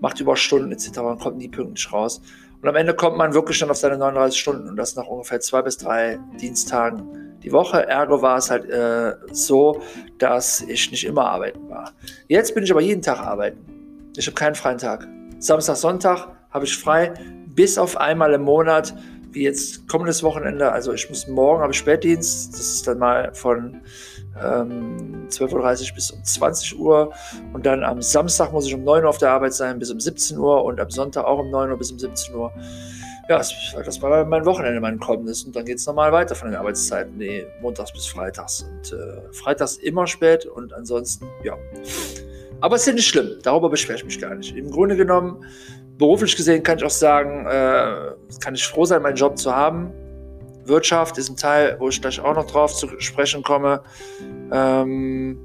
[0.00, 0.96] macht Überstunden etc.
[0.98, 2.22] Man kommt nie pünktlich raus.
[2.62, 5.40] Und am Ende kommt man wirklich dann auf seine 39 Stunden und das nach ungefähr
[5.40, 7.86] zwei bis drei Diensttagen die Woche.
[7.86, 9.80] Ergo war es halt äh, so,
[10.18, 11.92] dass ich nicht immer arbeiten war.
[12.28, 14.12] Jetzt bin ich aber jeden Tag arbeiten.
[14.16, 15.08] Ich habe keinen freien Tag.
[15.38, 17.14] Samstag, Sonntag habe ich frei,
[17.46, 18.94] bis auf einmal im Monat,
[19.34, 20.72] jetzt kommendes Wochenende.
[20.72, 23.80] Also ich muss morgen habe ich Spätdienst, das ist dann mal von
[24.42, 27.12] ähm, 12.30 Uhr bis um 20 Uhr.
[27.52, 30.00] Und dann am Samstag muss ich um 9 Uhr auf der Arbeit sein bis um
[30.00, 32.52] 17 Uhr und am Sonntag auch um 9 Uhr bis um 17 Uhr.
[33.28, 35.44] Ja, das, war mein Wochenende, mein kommendes.
[35.44, 37.16] Und dann geht es normal weiter von den Arbeitszeiten.
[37.16, 38.62] Nee, montags bis freitags.
[38.62, 41.56] Und äh, freitags immer spät und ansonsten, ja.
[42.60, 44.56] Aber es ist ja nicht schlimm, darüber beschwere ich mich gar nicht.
[44.56, 45.44] Im Grunde genommen,
[46.00, 49.92] beruflich gesehen kann ich auch sagen, äh, kann ich froh sein, meinen Job zu haben.
[50.64, 53.82] Wirtschaft ist ein Teil, wo ich gleich auch noch drauf zu sprechen komme.
[54.50, 55.38] Ähm,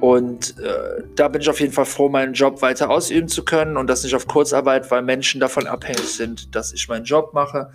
[0.00, 3.76] und äh, da bin ich auf jeden Fall froh, meinen Job weiter ausüben zu können
[3.76, 7.70] und das nicht auf Kurzarbeit, weil Menschen davon abhängig sind, dass ich meinen Job mache.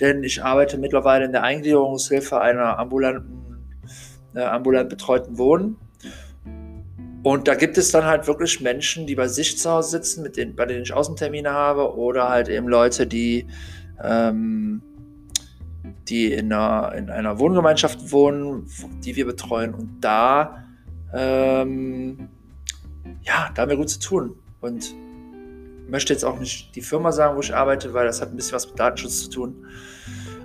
[0.00, 3.68] Denn ich arbeite mittlerweile in der Eingliederungshilfe einer ambulanten,
[4.34, 5.76] äh, ambulant betreuten Wohnen.
[7.22, 10.36] Und da gibt es dann halt wirklich Menschen, die bei sich zu Hause sitzen, mit
[10.36, 13.46] denen, bei denen ich Außentermine habe, oder halt eben Leute, die,
[14.02, 14.82] ähm,
[16.08, 18.66] die in einer, in einer Wohngemeinschaft wohnen,
[19.04, 19.72] die wir betreuen.
[19.74, 20.64] Und da,
[21.14, 22.28] ähm,
[23.22, 24.34] ja, da haben wir gut zu tun.
[24.60, 24.94] Und
[25.88, 28.54] möchte jetzt auch nicht die Firma sagen, wo ich arbeite, weil das hat ein bisschen
[28.54, 29.66] was mit Datenschutz zu tun.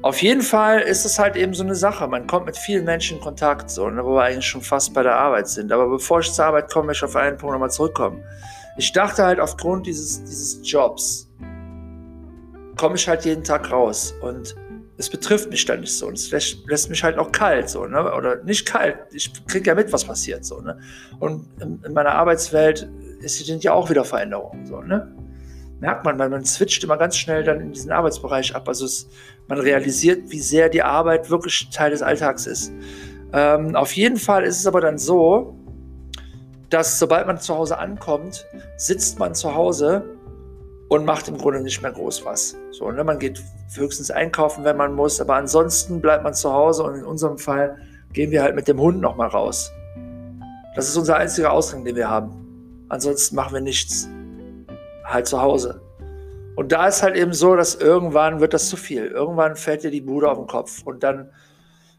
[0.04, 2.08] Auf jeden Fall ist es halt eben so eine Sache.
[2.08, 5.02] Man kommt mit vielen Menschen in Kontakt, so, ne, wo wir eigentlich schon fast bei
[5.04, 5.72] der Arbeit sind.
[5.72, 8.24] Aber bevor ich zur Arbeit komme, möchte ich auf einen Punkt nochmal zurückkommen.
[8.78, 11.30] Ich dachte halt, aufgrund dieses, dieses Jobs
[12.76, 14.56] komme ich halt jeden Tag raus und
[14.98, 16.08] es betrifft mich dann nicht so.
[16.08, 18.14] Und es lässt, lässt mich halt auch kalt, so, ne?
[18.14, 18.98] Oder nicht kalt.
[19.12, 20.80] Ich kriege ja mit, was passiert, so, ne?
[21.20, 25.12] Und in, in meiner Arbeitswelt sind ja auch wieder Veränderungen, so, ne?
[25.80, 28.68] Merkt man, weil man switcht immer ganz schnell dann in diesen Arbeitsbereich ab.
[28.68, 29.08] Also es,
[29.48, 32.72] man realisiert, wie sehr die Arbeit wirklich Teil des Alltags ist.
[33.34, 35.56] Ähm, auf jeden Fall ist es aber dann so,
[36.70, 38.46] dass sobald man zu Hause ankommt,
[38.78, 40.04] sitzt man zu Hause
[40.90, 42.58] und macht im Grunde nicht mehr groß was.
[42.72, 43.04] So, ne?
[43.04, 43.42] Man geht
[43.74, 47.78] höchstens einkaufen, wenn man muss, aber ansonsten bleibt man zu Hause und in unserem Fall
[48.14, 49.72] gehen wir halt mit dem Hund nochmal raus.
[50.76, 52.86] Das ist unser einziger Ausgang, den wir haben.
[52.90, 54.10] Ansonsten machen wir nichts.
[55.08, 55.82] Halt zu Hause.
[56.56, 59.06] Und da ist halt eben so, dass irgendwann wird das zu viel.
[59.06, 60.82] Irgendwann fällt dir die Bude auf den Kopf.
[60.84, 61.30] Und dann,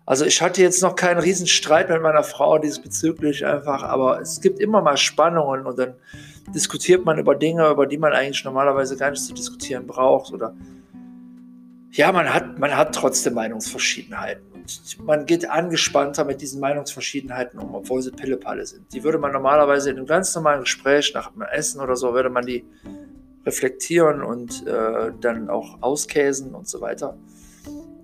[0.04, 4.40] also ich hatte jetzt noch keinen riesen Streit mit meiner Frau diesbezüglich einfach, aber es
[4.40, 5.94] gibt immer mal Spannungen und dann
[6.52, 10.32] diskutiert man über Dinge, über die man eigentlich normalerweise gar nicht zu diskutieren braucht.
[10.32, 10.54] Oder
[11.92, 14.57] ja, man hat, man hat trotzdem Meinungsverschiedenheiten.
[14.58, 18.92] Und man geht angespannter mit diesen Meinungsverschiedenheiten um, obwohl sie Pillepalle sind.
[18.92, 22.30] Die würde man normalerweise in einem ganz normalen Gespräch nach dem Essen oder so, würde
[22.30, 22.64] man die
[23.46, 27.16] reflektieren und äh, dann auch auskäsen und so weiter.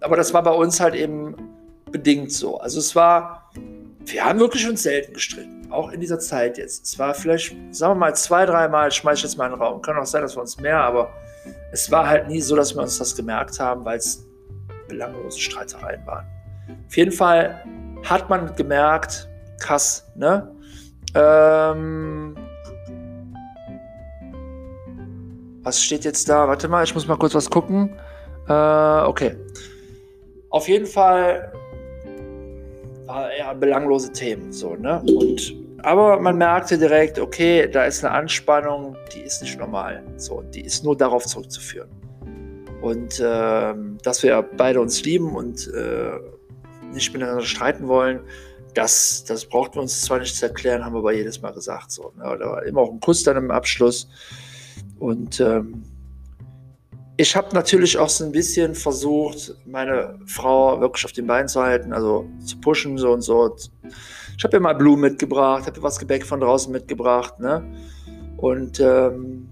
[0.01, 1.35] Aber das war bei uns halt eben
[1.91, 2.59] bedingt so.
[2.59, 3.51] Also es war,
[4.05, 6.87] wir haben wirklich uns selten gestritten, auch in dieser Zeit jetzt.
[6.87, 9.83] Es war vielleicht, sagen wir mal, zwei, dreimal, ich schmeiße jetzt mal in den Raum.
[9.83, 11.13] Kann auch sein, dass wir uns mehr, aber
[11.73, 14.25] es war halt nie so, dass wir uns das gemerkt haben, weil es
[14.89, 16.27] belanglose Streitereien waren.
[16.87, 17.63] Auf jeden Fall
[18.05, 20.51] hat man gemerkt, krass, ne?
[21.15, 22.37] Ähm,
[25.65, 26.47] Was steht jetzt da?
[26.47, 27.97] Warte mal, ich muss mal kurz was gucken.
[28.49, 29.35] Äh, okay.
[30.51, 31.51] Auf jeden Fall
[33.07, 35.03] war eher belanglose Themen so, ne?
[35.07, 40.03] Und aber man merkte direkt, okay, da ist eine Anspannung, die ist nicht normal.
[40.17, 41.89] So, die ist nur darauf zurückzuführen.
[42.83, 46.13] Und äh, dass wir beide uns lieben und äh,
[46.95, 48.21] nicht miteinander streiten wollen,
[48.75, 51.93] das, das braucht man uns zwar nicht zu erklären, haben wir aber jedes Mal gesagt.
[51.93, 52.37] So, ne?
[52.39, 54.09] Da war immer auch ein Kuss dann im Abschluss.
[54.99, 55.83] Und ähm,
[57.17, 61.63] ich habe natürlich auch so ein bisschen versucht, meine Frau wirklich auf den Beinen zu
[61.63, 63.55] halten, also zu pushen so und so.
[64.37, 67.65] Ich habe ihr mal Blumen mitgebracht, habe ihr was Gebäck von draußen mitgebracht, ne?
[68.37, 69.49] Und ähm,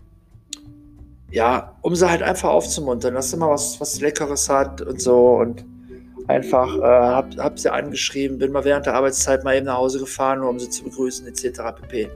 [1.31, 5.37] ja, um sie halt einfach aufzumuntern, dass sie mal was, was Leckeres hat und so
[5.37, 5.65] und
[6.29, 9.99] einfach äh, hab, hab sie angeschrieben, bin mal während der Arbeitszeit mal eben nach Hause
[9.99, 11.61] gefahren, um sie zu begrüßen etc.
[11.81, 12.11] pp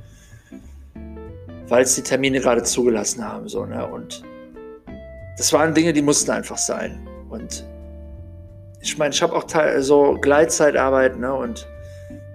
[1.68, 3.48] weil es die Termine gerade zugelassen haben.
[3.48, 3.86] So, ne?
[3.86, 4.22] Und
[5.36, 7.06] das waren Dinge, die mussten einfach sein.
[7.28, 7.66] Und
[8.80, 9.44] ich meine, ich habe auch
[9.80, 11.34] so Gleitzeitarbeit ne?
[11.34, 11.66] und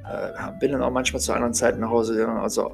[0.06, 2.40] äh, bin dann auch manchmal zu anderen Zeiten nach Hause gegangen.
[2.40, 2.72] Also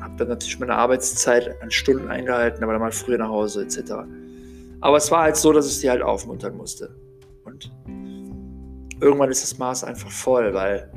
[0.00, 3.92] habe dann natürlich meine Arbeitszeit an Stunden eingehalten, aber dann mal früher nach Hause etc.
[4.80, 6.94] Aber es war halt so, dass ich die halt aufmuntern musste.
[7.44, 7.70] Und
[9.00, 10.90] irgendwann ist das Maß einfach voll, weil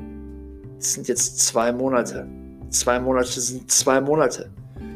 [0.78, 2.26] es sind jetzt zwei Monate.
[2.70, 4.50] Zwei Monate sind zwei Monate.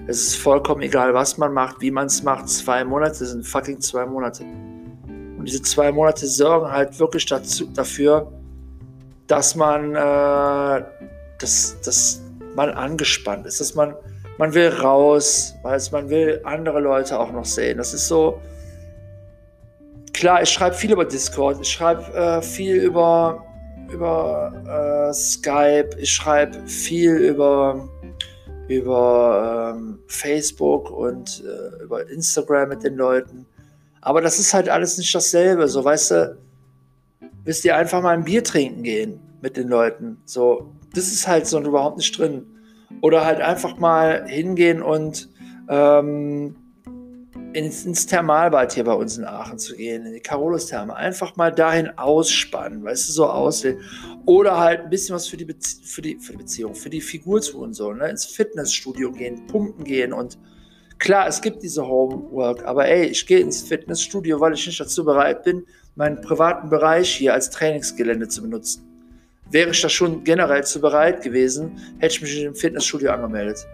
[0.08, 2.48] Es ist vollkommen egal, was man macht, wie man es macht.
[2.48, 4.44] Zwei Monate sind fucking zwei Monate.
[4.44, 8.32] Und diese zwei Monate sorgen halt wirklich dazu, dafür,
[9.26, 10.84] dass man, äh,
[11.38, 12.22] dass, dass
[12.54, 13.94] man angespannt ist, dass man,
[14.38, 17.78] man will raus, weil man will andere Leute auch noch sehen.
[17.78, 18.40] Das ist so,
[20.16, 23.44] klar, ich schreibe viel über Discord, ich schreibe äh, viel über,
[23.92, 27.88] über äh, Skype, ich schreibe viel über
[28.68, 33.46] über ähm, Facebook und äh, über Instagram mit den Leuten.
[34.00, 35.68] Aber das ist halt alles nicht dasselbe.
[35.68, 36.38] So, weißt du,
[37.44, 40.18] wisst ihr einfach mal ein Bier trinken gehen mit den Leuten.
[40.24, 42.44] So, das ist halt so überhaupt nicht drin.
[43.02, 45.28] Oder halt einfach mal hingehen und
[45.68, 46.56] ähm,
[47.56, 50.94] ins, ins, Thermalbad hier bei uns in Aachen zu gehen, in die Carolus-Therme.
[50.94, 53.80] Einfach mal dahin ausspannen, weißt du, so aussehen.
[54.26, 57.00] Oder halt ein bisschen was für die, Bezie für die, für die Beziehung, für die
[57.00, 58.10] Figur tun, so, ne?
[58.10, 60.36] ins Fitnessstudio gehen, pumpen gehen und
[60.98, 65.04] klar, es gibt diese Homework, aber ey, ich gehe ins Fitnessstudio, weil ich nicht dazu
[65.04, 65.64] bereit bin,
[65.94, 68.82] meinen privaten Bereich hier als Trainingsgelände zu benutzen.
[69.50, 73.66] Wäre ich da schon generell zu bereit gewesen, hätte ich mich in dem Fitnessstudio angemeldet.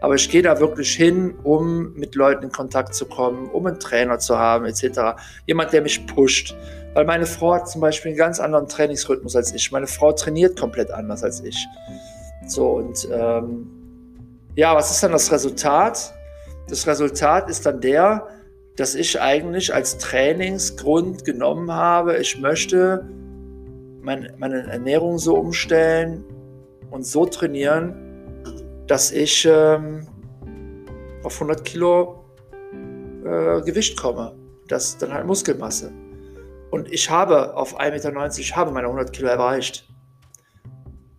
[0.00, 3.80] Aber ich gehe da wirklich hin, um mit Leuten in Kontakt zu kommen, um einen
[3.80, 5.18] Trainer zu haben, etc.
[5.46, 6.54] Jemand, der mich pusht.
[6.94, 9.72] Weil meine Frau hat zum Beispiel einen ganz anderen Trainingsrhythmus als ich.
[9.72, 11.66] Meine Frau trainiert komplett anders als ich.
[12.46, 13.66] So, und ähm,
[14.54, 16.14] ja, was ist dann das Resultat?
[16.68, 18.26] Das Resultat ist dann der,
[18.76, 23.08] dass ich eigentlich als Trainingsgrund genommen habe, ich möchte
[24.02, 26.24] meine, meine Ernährung so umstellen
[26.90, 28.05] und so trainieren,
[28.86, 30.06] dass ich ähm,
[31.22, 32.24] auf 100 Kilo
[33.24, 34.36] äh, Gewicht komme.
[34.68, 35.92] Das ist dann halt Muskelmasse.
[36.70, 39.88] Und ich habe auf 1,90 Meter, ich habe meine 100 Kilo erreicht.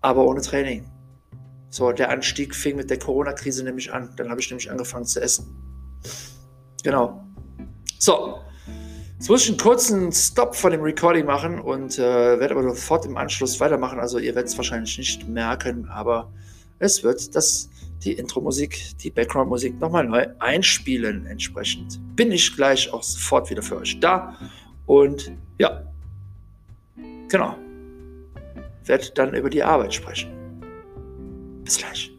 [0.02, 0.86] Aber ohne Training.
[1.70, 4.14] So, der Anstieg fing mit der Corona-Krise nämlich an.
[4.16, 5.56] Dann habe ich nämlich angefangen zu essen.
[6.84, 7.22] Genau.
[8.00, 8.40] So,
[9.18, 13.06] jetzt muss ich einen kurzen Stop von dem Recording machen und äh, werde aber sofort
[13.06, 14.00] im Anschluss weitermachen.
[14.00, 16.32] Also ihr werdet es wahrscheinlich nicht merken, aber
[16.80, 17.70] es wird das,
[18.04, 21.26] die Intro-Musik, die Background-Musik nochmal neu einspielen.
[21.26, 24.38] Entsprechend bin ich gleich auch sofort wieder für euch da.
[24.86, 25.84] Und ja,
[27.30, 27.56] genau,
[28.86, 30.32] werde dann über die Arbeit sprechen.
[31.64, 32.12] Bis gleich.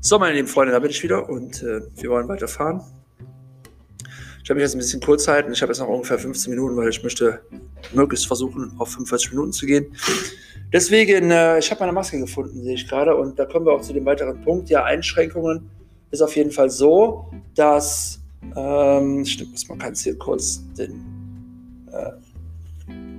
[0.00, 2.82] So, meine lieben Freunde, da bin ich wieder und äh, wir wollen weiterfahren.
[4.44, 5.54] Ich habe mich jetzt ein bisschen kurz halten.
[5.54, 7.40] Ich habe jetzt noch ungefähr 15 Minuten, weil ich möchte
[7.94, 9.86] möglichst versuchen, auf 45 Minuten zu gehen.
[10.70, 13.16] Deswegen, äh, ich habe meine Maske gefunden, sehe ich gerade.
[13.16, 14.68] Und da kommen wir auch zu dem weiteren Punkt.
[14.68, 15.70] Ja, Einschränkungen
[16.10, 18.20] ist auf jeden Fall so, dass,
[18.54, 22.10] ähm, stimmt, man kann hier kurz den, äh,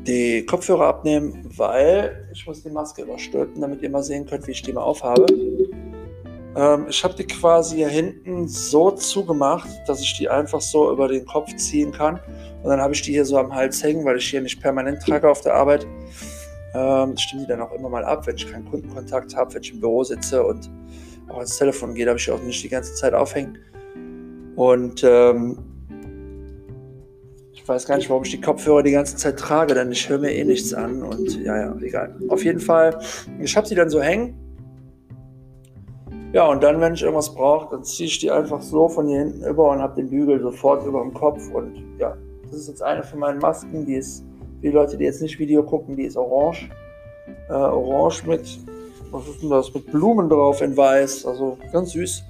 [0.05, 4.51] die Kopfhörer abnehmen, weil ich muss die Maske überstülpen, damit ihr mal sehen könnt, wie
[4.51, 5.25] ich die mal aufhabe.
[6.55, 11.07] Ähm, ich habe die quasi hier hinten so zugemacht, dass ich die einfach so über
[11.07, 12.19] den Kopf ziehen kann.
[12.63, 15.01] Und dann habe ich die hier so am Hals hängen, weil ich hier nicht permanent
[15.01, 15.85] trage auf der Arbeit.
[16.73, 19.73] Ähm, stimme die dann auch immer mal ab, wenn ich keinen Kundenkontakt habe, wenn ich
[19.73, 20.69] im Büro sitze und
[21.29, 23.57] auch ans Telefon gehe, habe ich auch nicht die ganze Zeit aufhängen.
[24.55, 25.57] Und ähm,
[27.53, 30.19] ich weiß gar nicht, warum ich die Kopfhörer die ganze Zeit trage, denn ich höre
[30.19, 31.01] mir eh nichts an.
[31.01, 32.15] Und ja, ja, egal.
[32.29, 32.99] Auf jeden Fall,
[33.39, 34.44] ich habe sie dann so hängen
[36.35, 39.19] ja, und dann, wenn ich irgendwas brauche, dann ziehe ich die einfach so von hier
[39.19, 41.49] hinten über und habe den Bügel sofort über dem Kopf.
[41.53, 43.85] Und ja, das ist jetzt eine von meinen Masken.
[43.85, 44.25] Die ist,
[44.59, 46.69] für die Leute, die jetzt nicht Video gucken, die ist orange.
[47.47, 48.59] Äh, orange mit,
[49.11, 51.25] was ist denn das, mit Blumen drauf in weiß.
[51.25, 52.21] Also ganz süß.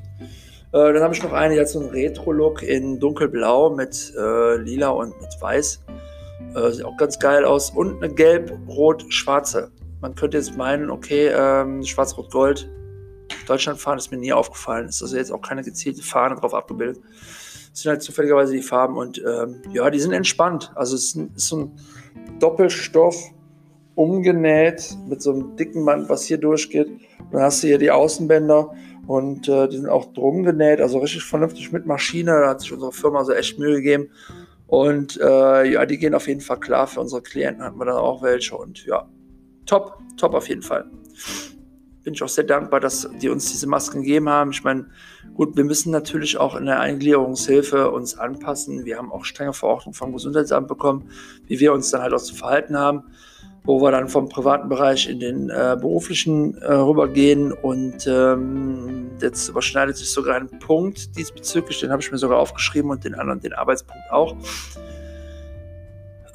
[0.73, 4.89] Äh, dann habe ich noch eine, hat so einen Retro-Look in dunkelblau mit äh, lila
[4.89, 5.83] und mit weiß.
[6.55, 7.71] Äh, sieht auch ganz geil aus.
[7.71, 9.71] Und eine gelb-rot-schwarze.
[9.99, 12.69] Man könnte jetzt meinen, okay, ähm, schwarz-rot-gold
[13.45, 14.87] Deutschland fahren ist mir nie aufgefallen.
[14.87, 17.01] Ist also jetzt auch keine gezielte Fahne drauf abgebildet.
[17.71, 20.71] Das sind halt zufälligerweise die Farben und ähm, ja, die sind entspannt.
[20.75, 21.71] Also es ist, ein, ist ein
[22.39, 23.31] Doppelstoff
[23.95, 26.89] umgenäht mit so einem dicken Band, was hier durchgeht.
[27.31, 28.73] Dann hast du hier die Außenbänder
[29.07, 32.31] und äh, die sind auch drum genäht, also richtig vernünftig mit Maschine.
[32.31, 34.09] Da hat sich unsere Firma so echt Mühe gegeben.
[34.67, 36.87] Und äh, ja, die gehen auf jeden Fall klar.
[36.87, 39.07] Für unsere Klienten hatten wir dann auch welche und ja,
[39.65, 40.89] top, top auf jeden Fall
[42.05, 44.51] bin ich auch sehr dankbar, dass die uns diese Masken gegeben haben.
[44.51, 44.85] Ich meine,
[45.33, 48.85] gut, wir müssen natürlich auch in der Eingliederungshilfe uns anpassen.
[48.85, 51.09] Wir haben auch strenge Verordnungen vom Gesundheitsamt bekommen,
[51.47, 53.05] wie wir uns dann halt auch zu verhalten haben,
[53.63, 57.51] wo wir dann vom privaten Bereich in den äh, beruflichen äh, rübergehen.
[57.51, 62.91] Und ähm, jetzt überschneidet sich sogar ein Punkt diesbezüglich, den habe ich mir sogar aufgeschrieben
[62.91, 64.35] und den anderen, den Arbeitspunkt auch.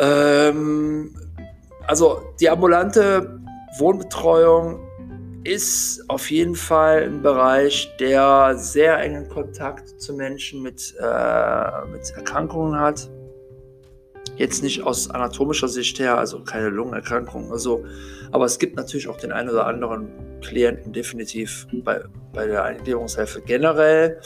[0.00, 1.14] Ähm,
[1.86, 3.38] also die ambulante
[3.78, 4.89] Wohnbetreuung
[5.44, 12.10] ist auf jeden Fall ein Bereich, der sehr engen Kontakt zu Menschen mit, äh, mit
[12.14, 13.10] Erkrankungen hat.
[14.36, 17.84] Jetzt nicht aus anatomischer Sicht her, also keine Lungenerkrankung oder so,
[18.32, 20.08] aber es gibt natürlich auch den einen oder anderen
[20.40, 24.20] Klienten definitiv bei, bei der Eingliederungshilfe generell,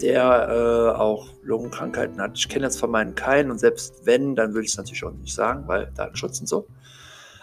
[0.00, 2.38] der äh, auch Lungenkrankheiten hat.
[2.38, 5.12] Ich kenne jetzt von meinen keinen und selbst wenn, dann würde ich es natürlich auch
[5.12, 6.66] nicht sagen, weil Datenschutz und so.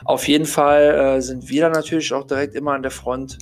[0.06, 3.40] Auf jeden Fall äh, sind wir dann natürlich auch direkt immer an der Front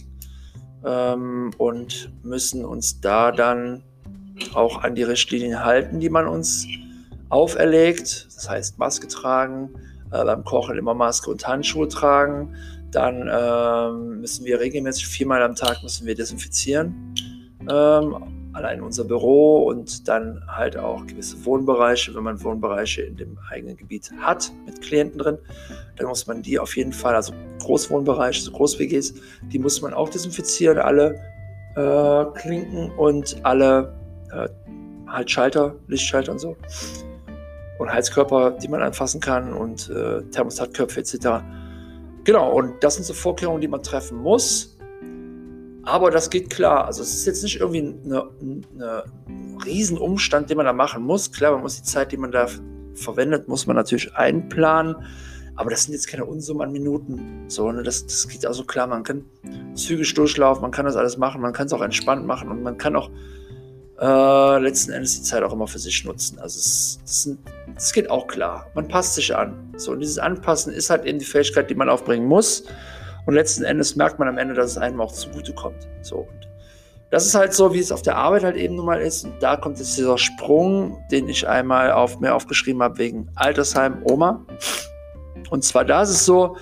[0.86, 3.84] ähm, und müssen uns da dann
[4.54, 6.66] auch an die Richtlinien halten, die man uns
[7.30, 8.28] auferlegt.
[8.34, 9.72] Das heißt, Maske tragen,
[10.12, 12.56] äh, beim Kochen immer Maske und Handschuhe tragen.
[12.92, 17.14] Dann ähm, müssen wir regelmäßig viermal am Tag müssen wir desinfizieren.
[17.70, 18.16] Ähm,
[18.54, 22.14] allein unser Büro und dann halt auch gewisse Wohnbereiche.
[22.16, 25.38] Wenn man Wohnbereiche in dem eigenen Gebiet hat mit Klienten drin,
[25.98, 29.16] dann muss man die auf jeden Fall, also Großwohnbereiche, so Groß-WGs,
[29.52, 31.20] die muss man auch desinfizieren, alle
[31.76, 33.94] äh, Klinken und alle
[34.32, 34.48] äh,
[35.08, 36.56] halt Schalter, Lichtschalter und so.
[37.80, 41.44] Und Heizkörper, die man anfassen kann und äh, Thermostatköpfe etc.
[42.24, 44.73] Genau, und das sind so Vorkehrungen, die man treffen muss
[45.84, 46.86] aber das geht klar.
[46.86, 48.66] Also es ist jetzt nicht irgendwie ein
[49.66, 51.32] Riesenumstand, den man da machen muss.
[51.32, 52.48] Klar, man muss die Zeit, die man da
[52.96, 54.96] verwendet, muss man natürlich einplanen.
[55.56, 57.46] Aber das sind jetzt keine Unsummen an Minuten.
[57.48, 57.84] So, ne?
[57.84, 58.88] das, das geht also klar.
[58.88, 59.26] Man kann
[59.76, 62.78] zügig durchlaufen, man kann das alles machen, man kann es auch entspannt machen und man
[62.78, 63.12] kann auch
[64.00, 66.40] äh, letzten Endes die Zeit auch immer für sich nutzen.
[66.40, 67.40] Also es, das, sind,
[67.76, 68.68] das geht auch klar.
[68.74, 69.74] Man passt sich an.
[69.78, 72.64] So, und dieses Anpassen ist halt eben die Fähigkeit, die man aufbringen muss.
[73.26, 75.88] Und letzten Endes merkt man am Ende, dass es einem auch zugutekommt.
[76.02, 76.50] So, und
[77.10, 79.24] das ist halt so, wie es auf der Arbeit halt eben nun mal ist.
[79.24, 84.02] Und da kommt jetzt dieser Sprung, den ich einmal auf mir aufgeschrieben habe wegen Altersheim
[84.04, 84.46] Oma.
[85.52, 86.58] Und zwar da ist es so,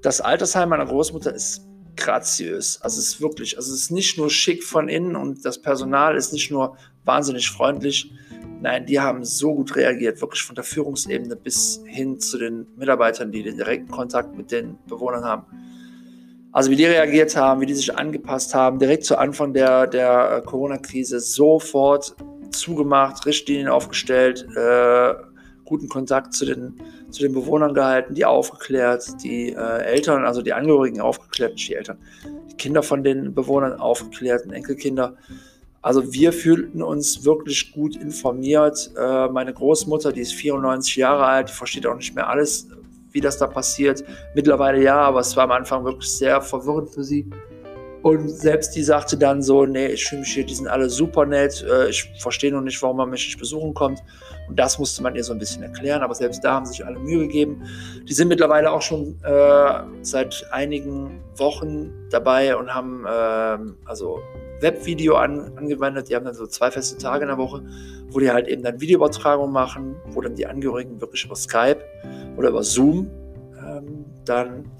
[0.00, 2.80] das Altersheim meiner Großmutter ist graziös.
[2.80, 6.16] Also es ist wirklich, also es ist nicht nur schick von innen und das Personal
[6.16, 8.10] ist nicht nur wahnsinnig freundlich.
[8.62, 13.30] Nein, die haben so gut reagiert, wirklich von der Führungsebene bis hin zu den Mitarbeitern,
[13.30, 15.44] die den direkten Kontakt mit den Bewohnern haben.
[16.52, 20.36] Also wie die reagiert haben, wie die sich angepasst haben, direkt zu Anfang der, der
[20.36, 22.14] äh, Corona-Krise sofort
[22.50, 25.14] zugemacht, Richtlinien aufgestellt, äh,
[25.64, 26.74] guten Kontakt zu den,
[27.10, 31.74] zu den Bewohnern gehalten, die aufgeklärt, die äh, Eltern, also die Angehörigen aufgeklärt, nicht die
[31.74, 31.96] Eltern,
[32.50, 35.16] die Kinder von den Bewohnern aufgeklärt, Enkelkinder.
[35.80, 38.90] Also wir fühlten uns wirklich gut informiert.
[38.94, 42.68] Äh, meine Großmutter, die ist 94 Jahre alt, die versteht auch nicht mehr alles,
[43.12, 44.02] wie das da passiert.
[44.34, 47.30] Mittlerweile ja, aber es war am Anfang wirklich sehr verwirrend für sie.
[48.02, 51.24] Und selbst die sagte dann so, nee, ich fühle mich hier, die sind alle super
[51.24, 54.02] nett, äh, ich verstehe noch nicht, warum man mich nicht besuchen kommt.
[54.52, 56.98] Und das musste man ihr so ein bisschen erklären, aber selbst da haben sich alle
[56.98, 57.62] Mühe gegeben.
[58.06, 64.18] Die sind mittlerweile auch schon äh, seit einigen Wochen dabei und haben äh, also
[64.60, 66.10] Webvideo an, angewendet.
[66.10, 67.64] Die haben dann so zwei feste Tage in der Woche,
[68.10, 71.82] wo die halt eben dann Videoübertragung machen, wo dann die Angehörigen wirklich über Skype
[72.36, 73.10] oder über Zoom
[73.58, 74.70] ähm, dann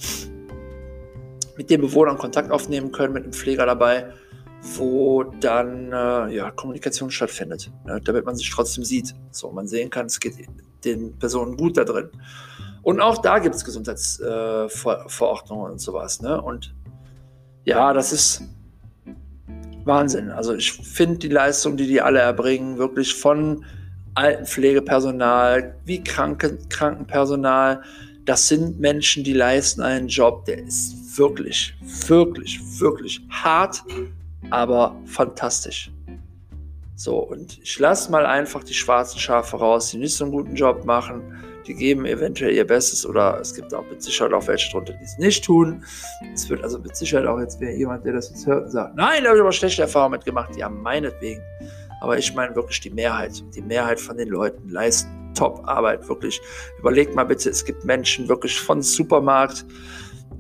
[1.57, 4.13] mit den Bewohnern Kontakt aufnehmen können, mit einem Pfleger dabei,
[4.63, 9.15] wo dann äh, ja, Kommunikation stattfindet, ne, damit man sich trotzdem sieht.
[9.31, 10.37] So, man sehen kann, es geht
[10.85, 12.09] den Personen gut da drin.
[12.83, 16.21] Und auch da gibt es Gesundheitsverordnungen äh, und sowas.
[16.21, 16.41] Ne?
[16.41, 16.75] Und
[17.65, 18.43] ja, das ist
[19.85, 20.31] Wahnsinn.
[20.31, 23.65] Also ich finde die Leistung, die die alle erbringen, wirklich von
[24.15, 27.83] Altenpflegepersonal wie Kranken, Krankenpersonal,
[28.25, 31.75] das sind Menschen, die leisten einen Job, der ist wirklich,
[32.07, 33.83] wirklich, wirklich hart,
[34.51, 35.91] aber fantastisch.
[36.95, 40.55] So, und ich lasse mal einfach die schwarzen Schafe raus, die nicht so einen guten
[40.55, 41.23] Job machen.
[41.67, 45.05] Die geben eventuell ihr Bestes oder es gibt auch mit Sicherheit auch welche drunter, die
[45.05, 45.85] es nicht tun.
[46.35, 48.97] Es wird also mit Sicherheit auch jetzt wieder jemand, der das jetzt hört und sagt,
[48.97, 50.57] nein, da habe ich aber schlechte Erfahrungen mitgemacht.
[50.57, 51.41] Ja, meinetwegen.
[52.01, 53.43] Aber ich meine wirklich die Mehrheit.
[53.55, 56.41] Die Mehrheit von den Leuten leisten Top-Arbeit, wirklich.
[56.79, 59.65] Überlegt mal bitte, es gibt Menschen wirklich von Supermarkt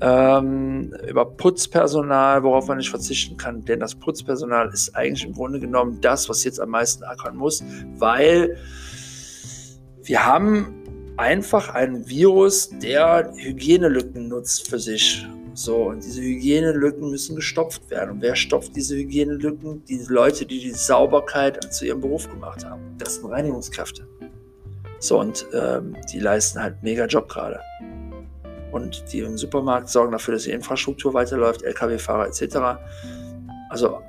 [0.03, 5.61] ähm, über Putzpersonal, worauf man nicht verzichten kann, denn das Putzpersonal ist eigentlich im Grunde
[5.61, 7.63] genommen das, was jetzt am meisten ackern muss,
[7.99, 8.57] weil
[10.03, 10.75] wir haben
[11.17, 15.25] einfach einen Virus, der Hygienelücken nutzt für sich.
[15.55, 18.13] So, und diese Hygienelücken müssen gestopft werden.
[18.13, 19.85] Und wer stopft diese Hygienelücken?
[19.85, 22.81] Die Leute, die die Sauberkeit zu ihrem Beruf gemacht haben.
[22.99, 24.09] Das sind Reinigungskräfte.
[24.99, 27.61] So, und ähm, die leisten halt mega Job gerade
[28.73, 32.81] und die im Supermarkt sorgen dafür, dass die Infrastruktur weiterläuft, Lkw-Fahrer etc.
[33.71, 34.01] Also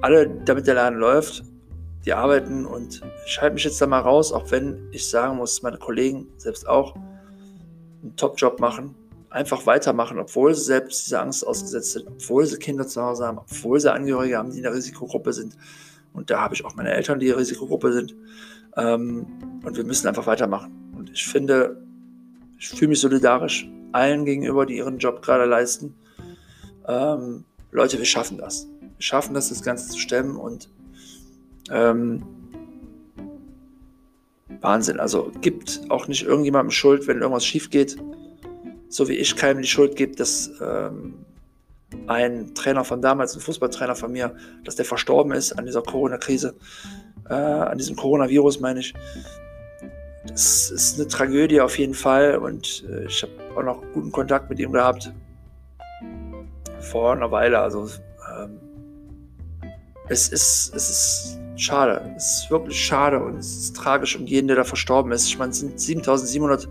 [0.00, 1.44] alle, damit der Laden läuft,
[2.04, 5.62] die arbeiten und ich halte mich jetzt da mal raus, auch wenn ich sagen muss,
[5.62, 8.94] meine Kollegen selbst auch einen Top-Job machen,
[9.30, 13.38] einfach weitermachen, obwohl sie selbst diese Angst ausgesetzt sind, obwohl sie Kinder zu Hause haben,
[13.38, 15.56] obwohl sie Angehörige haben, die in der Risikogruppe sind.
[16.12, 18.14] Und da habe ich auch meine Eltern, die in der Risikogruppe sind.
[18.76, 19.26] Ähm,
[19.64, 20.92] und wir müssen einfach weitermachen.
[20.96, 21.82] Und ich finde,
[22.58, 25.94] ich fühle mich solidarisch allen gegenüber, die ihren Job gerade leisten.
[26.86, 28.66] Ähm, Leute, wir schaffen das.
[28.80, 30.68] Wir schaffen das, das Ganze zu stemmen und
[31.70, 32.22] ähm,
[34.60, 35.00] Wahnsinn.
[35.00, 37.96] Also gibt auch nicht irgendjemandem Schuld, wenn irgendwas schief geht.
[38.88, 41.14] So wie ich keinem die Schuld gebe, dass ähm,
[42.06, 44.34] ein Trainer von damals, ein Fußballtrainer von mir,
[44.64, 46.54] dass der verstorben ist an dieser Corona-Krise,
[47.28, 48.94] äh, an diesem Coronavirus, meine ich.
[50.28, 54.50] Das ist eine Tragödie auf jeden Fall und äh, ich habe auch noch guten Kontakt
[54.50, 55.12] mit ihm gehabt.
[56.80, 57.58] Vor einer Weile.
[57.58, 57.88] Also
[58.38, 58.60] ähm,
[60.08, 62.14] es, ist, es ist schade.
[62.16, 65.26] Es ist wirklich schade und es ist tragisch um jeden, der da verstorben ist.
[65.26, 66.68] Ich meine, es sind 7700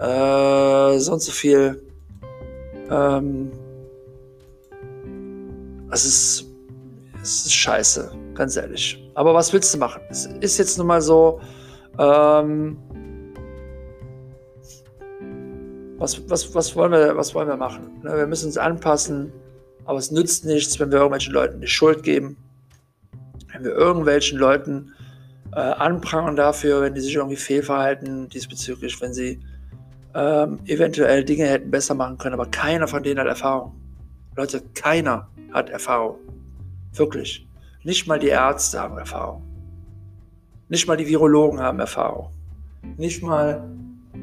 [0.00, 1.82] äh, sonst so viel.
[2.90, 3.52] Ähm,
[5.90, 6.46] es ist,
[7.22, 9.10] es ist scheiße, ganz ehrlich.
[9.14, 10.00] Aber was willst du machen?
[10.08, 11.40] Es ist jetzt nun mal so,
[12.00, 12.78] ähm,
[15.98, 18.00] was, was, was, wollen wir, was wollen wir machen?
[18.02, 19.32] Ne, wir müssen uns anpassen,
[19.84, 22.38] aber es nützt nichts, wenn wir irgendwelchen Leuten die Schuld geben.
[23.52, 24.94] Wenn wir irgendwelchen Leuten
[25.52, 29.40] äh, anprangern dafür, wenn die sich irgendwie fehlverhalten diesbezüglich, wenn sie
[30.14, 33.74] ähm, eventuell Dinge hätten besser machen können, aber keiner von denen hat Erfahrung.
[34.36, 36.16] Leute, keiner hat Erfahrung.
[36.94, 37.46] Wirklich.
[37.82, 39.49] Nicht mal die Ärzte haben Erfahrung.
[40.70, 42.28] Nicht mal die Virologen haben Erfahrung.
[42.96, 43.68] Nicht mal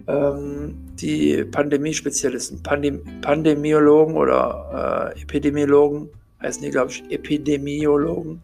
[0.08, 6.10] ähm, die Pandemiespezialisten, Pandem Pandemiologen oder äh, Epidemiologen,
[6.42, 8.42] heißen die, glaube ich, Epidemiologen.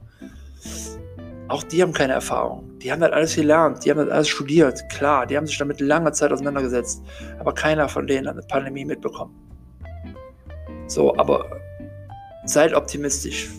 [1.47, 2.77] Auch die haben keine Erfahrung.
[2.79, 4.83] Die haben das alles gelernt, die haben das alles studiert.
[4.89, 7.01] Klar, die haben sich damit lange Zeit auseinandergesetzt.
[7.39, 9.33] Aber keiner von denen hat eine Pandemie mitbekommen.
[10.87, 11.45] So, aber
[12.43, 13.49] seid optimistisch.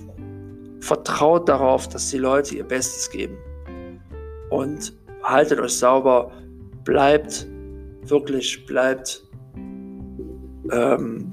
[0.80, 3.38] Vertraut darauf, dass die Leute ihr Bestes geben
[4.50, 4.92] und
[5.22, 6.30] haltet euch sauber,
[6.84, 7.46] bleibt
[8.02, 9.24] wirklich, bleibt
[10.70, 11.32] ähm,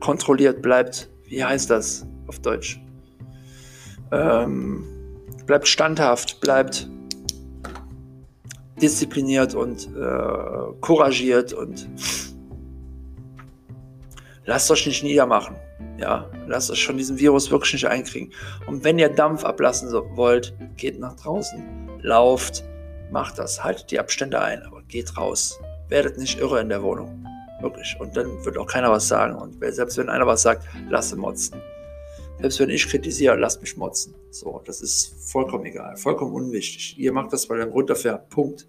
[0.00, 2.80] kontrolliert, bleibt, wie heißt das auf Deutsch?
[4.12, 4.84] Ähm,
[5.46, 6.88] bleibt standhaft, bleibt
[8.80, 11.88] diszipliniert und äh, couragiert und
[14.46, 15.56] lasst euch nicht niedermachen.
[15.98, 18.32] Ja, lasst euch schon diesen Virus wirklich nicht einkriegen.
[18.66, 21.62] Und wenn ihr Dampf ablassen wollt, geht nach draußen,
[22.00, 22.64] lauft,
[23.10, 25.60] macht das, haltet die Abstände ein, aber geht raus.
[25.88, 27.26] Werdet nicht irre in der Wohnung.
[27.60, 27.96] Wirklich.
[28.00, 29.34] Und dann wird auch keiner was sagen.
[29.36, 31.60] Und selbst wenn einer was sagt, lasst motzen.
[32.40, 34.14] Selbst wenn ich kritisiere, lasst mich motzen.
[34.30, 36.98] So, das ist vollkommen egal, vollkommen unwichtig.
[36.98, 38.30] Ihr macht das, weil ihr einen Grund dafür habt.
[38.30, 38.66] Punkt.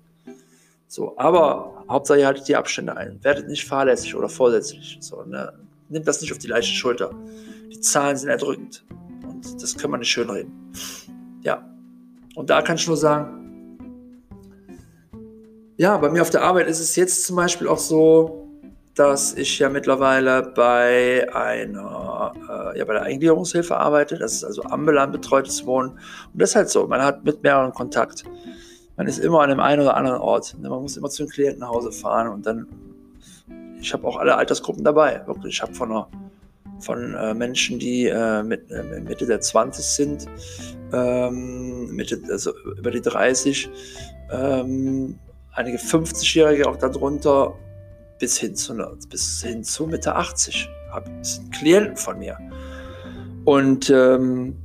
[0.87, 3.23] So, aber Hauptsache ihr haltet die Abstände ein.
[3.23, 4.97] Werdet nicht fahrlässig oder vorsätzlich.
[4.99, 5.53] So, ne?
[5.91, 7.11] Nehmt das nicht auf die leichte Schulter.
[7.69, 8.85] Die Zahlen sind erdrückend.
[9.27, 10.71] Und das kann man nicht schönreden.
[11.41, 11.69] Ja.
[12.35, 13.77] Und da kann ich nur sagen,
[15.75, 18.47] ja, bei mir auf der Arbeit ist es jetzt zum Beispiel auch so,
[18.95, 24.17] dass ich ja mittlerweile bei einer, äh, ja, bei der Eingliederungshilfe arbeite.
[24.17, 25.91] Das ist also ambulant betreutes Wohnen.
[25.91, 28.23] Und das ist halt so, man hat mit mehreren Kontakt.
[28.95, 30.55] Man ist immer an dem einen oder anderen Ort.
[30.61, 32.67] Man muss immer zu den Klienten nach Hause fahren und dann,
[33.81, 35.21] ich habe auch alle Altersgruppen dabei.
[35.25, 36.07] Wirklich, ich habe von einer
[36.79, 40.25] von äh, Menschen, die äh, mit, äh, Mitte der 20 sind,
[40.91, 43.69] ähm, Mitte, also über die 30,
[44.31, 45.19] ähm,
[45.53, 47.53] einige 50-Jährige auch darunter,
[48.19, 48.75] bis hin zu,
[49.09, 50.69] bis hin zu Mitte 80.
[51.19, 52.37] Das sind Klienten von mir.
[53.45, 54.57] Und ähm,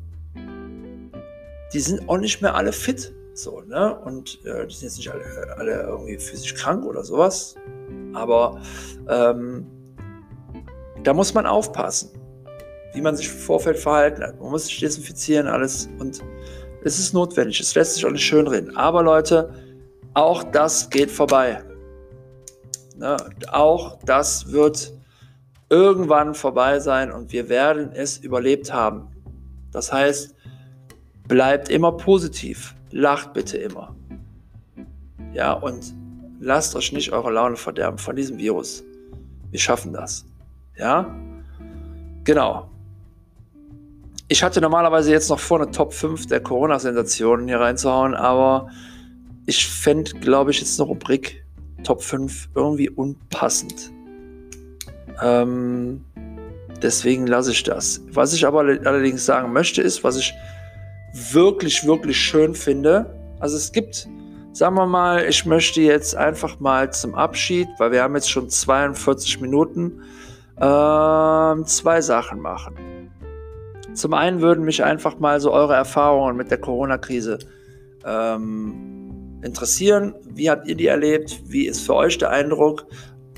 [1.73, 3.13] die sind auch nicht mehr alle fit.
[3.35, 3.99] So, ne?
[4.01, 5.25] Und äh, die sind jetzt nicht alle,
[5.57, 7.55] alle irgendwie physisch krank oder sowas.
[8.17, 8.61] Aber
[9.09, 9.67] ähm,
[11.03, 12.11] da muss man aufpassen,
[12.95, 14.41] wie man sich im Vorfeld verhalten hat.
[14.41, 15.89] Man muss sich desinfizieren, alles.
[15.99, 16.23] Und
[16.83, 17.61] es ist notwendig.
[17.61, 18.77] Es lässt sich auch nicht schönreden.
[18.77, 19.53] Aber Leute,
[20.15, 21.63] auch das geht vorbei.
[22.97, 23.17] Ne?
[23.53, 24.93] Auch das wird
[25.69, 29.09] irgendwann vorbei sein und wir werden es überlebt haben.
[29.73, 30.35] Das heißt,
[31.29, 33.95] bleibt immer positiv, lacht bitte immer.
[35.33, 35.95] Ja, und
[36.41, 38.85] lasst euch nicht eure Laune verderben von diesem Virus.
[39.51, 40.25] Wir schaffen das.
[40.77, 41.15] Ja?
[42.25, 42.71] Genau.
[44.29, 48.69] Ich hatte normalerweise jetzt noch vor, eine Top 5 der Corona-Sensationen hier reinzuhauen, aber
[49.47, 51.45] ich fände, glaube ich, jetzt eine Rubrik
[51.85, 53.93] Top 5 irgendwie unpassend.
[55.23, 56.05] Ähm,
[56.83, 58.03] deswegen lasse ich das.
[58.11, 60.35] Was ich aber allerdings sagen möchte, ist, was ich
[61.33, 63.15] wirklich, wirklich schön finde.
[63.39, 64.09] Also es gibt,
[64.57, 68.49] sagen wir mal, ich möchte jetzt einfach mal zum Abschied, weil wir haben jetzt schon
[68.49, 70.01] 42 Minuten,
[70.59, 73.11] ähm, zwei Sachen machen.
[73.93, 77.39] Zum einen würden mich einfach mal so eure Erfahrungen mit der Corona-Krise
[78.07, 80.15] ähm, interessieren.
[80.25, 81.39] Wie habt ihr die erlebt?
[81.45, 82.87] Wie ist für euch der Eindruck?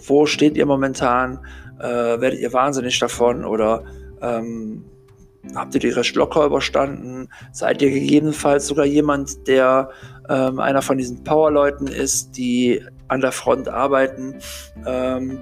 [0.06, 1.40] Wo steht ihr momentan?
[1.80, 3.82] Äh, werdet ihr wahnsinnig davon oder
[4.22, 4.84] ähm,
[5.54, 7.28] habt ihr die recht locker überstanden?
[7.52, 9.90] Seid ihr gegebenenfalls sogar jemand, der
[10.28, 14.36] ähm, einer von diesen Powerleuten ist, die an der Front arbeiten?
[14.86, 15.40] Ähm,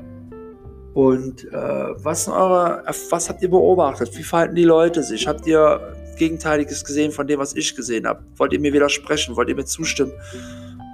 [0.95, 4.17] und äh, was, eure, was habt ihr beobachtet?
[4.17, 5.29] Wie verhalten die Leute sich?
[5.29, 8.25] Habt ihr Gegenteiliges gesehen von dem, was ich gesehen habe?
[8.37, 9.37] Wollt ihr mir widersprechen?
[9.37, 10.13] Wollt ihr mir zustimmen?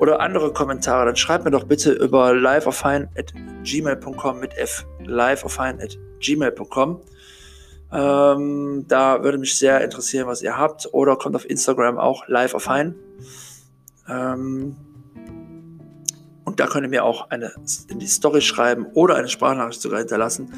[0.00, 1.06] Oder andere Kommentare?
[1.06, 4.84] Dann schreibt mir doch bitte über liveofhine.gmail.com mit F.
[5.04, 7.00] liveofhine.gmail.com.
[7.92, 10.92] Ähm, da würde mich sehr interessieren, was ihr habt.
[10.92, 12.96] Oder kommt auf Instagram auch liveofhine.
[14.08, 14.76] Ähm,
[16.44, 17.52] und da könnt ihr mir auch eine
[17.88, 20.52] in die Story schreiben oder eine Sprachnachricht sogar hinterlassen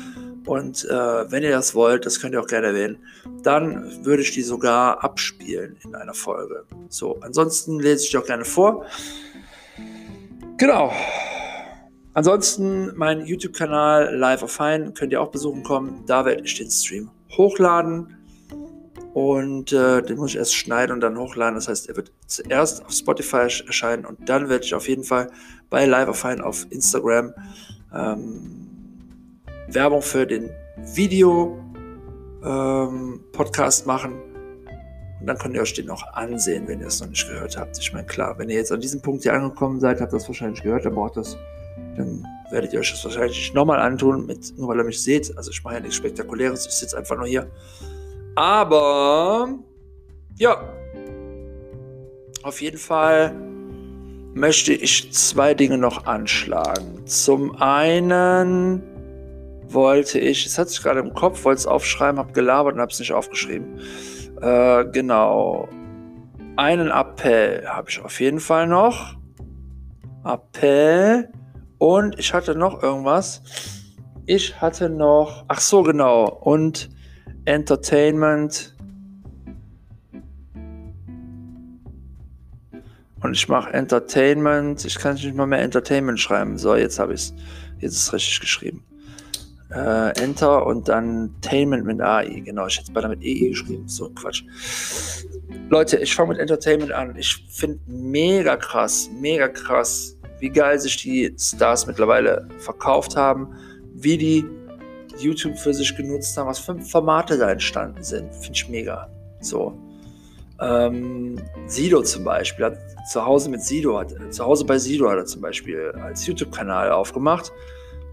[0.46, 2.98] und äh, wenn ihr das wollt, das könnt ihr auch gerne erwähnen,
[3.42, 6.64] dann würde ich die sogar abspielen in einer Folge.
[6.88, 8.84] So, ansonsten lese ich die auch gerne vor.
[10.58, 10.92] Genau.
[12.12, 16.04] Ansonsten mein YouTube-Kanal Live of Fine könnt ihr auch besuchen kommen.
[16.06, 18.16] Da werde ich den Stream hochladen.
[19.14, 21.54] Und äh, den muss ich erst schneiden und dann hochladen.
[21.54, 25.30] Das heißt, er wird zuerst auf Spotify erscheinen und dann werde ich auf jeden Fall
[25.70, 27.32] bei Live Fine auf Instagram
[27.94, 28.64] ähm,
[29.68, 30.50] Werbung für den
[30.94, 34.14] Video-Podcast ähm, machen.
[35.20, 37.78] Und dann könnt ihr euch den auch ansehen, wenn ihr es noch nicht gehört habt.
[37.78, 40.26] Ich meine, klar, wenn ihr jetzt an diesem Punkt hier angekommen seid, habt ihr das
[40.26, 41.36] wahrscheinlich gehört, dann braucht das,
[41.96, 45.38] dann werdet ihr euch das wahrscheinlich nochmal antun, mit, nur weil ihr mich seht.
[45.38, 47.46] Also ich mache ja nichts Spektakuläres, ich sitze einfach nur hier.
[48.34, 49.48] Aber
[50.36, 50.56] ja,
[52.42, 53.34] auf jeden Fall
[54.34, 57.06] möchte ich zwei Dinge noch anschlagen.
[57.06, 58.82] Zum einen
[59.68, 62.90] wollte ich, es hat sich gerade im Kopf, wollte es aufschreiben, habe gelabert und habe
[62.90, 63.80] es nicht aufgeschrieben.
[64.40, 65.68] Äh, genau.
[66.56, 69.16] Einen Appell habe ich auf jeden Fall noch.
[70.24, 71.30] Appell.
[71.78, 73.42] Und ich hatte noch irgendwas.
[74.26, 76.24] Ich hatte noch, ach so, genau.
[76.28, 76.90] Und
[77.44, 78.74] Entertainment.
[83.22, 84.84] Und ich mache Entertainment.
[84.84, 86.58] Ich kann nicht mal mehr Entertainment schreiben.
[86.58, 87.34] So, jetzt habe ich es.
[87.80, 88.84] Jetzt ist es richtig geschrieben.
[89.70, 92.42] Äh, Enter und dann Tainment mit AI.
[92.44, 93.88] Genau, ich hätte es beinahe mit EE geschrieben.
[93.88, 94.44] So Quatsch.
[95.68, 97.16] Leute, ich fange mit Entertainment an.
[97.16, 103.48] Ich finde mega krass, mega krass, wie geil sich die Stars mittlerweile verkauft haben,
[103.94, 104.44] wie die
[105.18, 108.34] YouTube für sich genutzt haben, was für Formate da entstanden sind.
[108.34, 109.08] Finde ich mega.
[109.40, 109.78] So.
[110.60, 111.36] Ähm,
[111.66, 112.78] Sido zum Beispiel hat
[113.10, 116.90] zu Hause mit Sido, hat, zu Hause bei Sido hat er zum Beispiel als YouTube-Kanal
[116.90, 117.52] aufgemacht.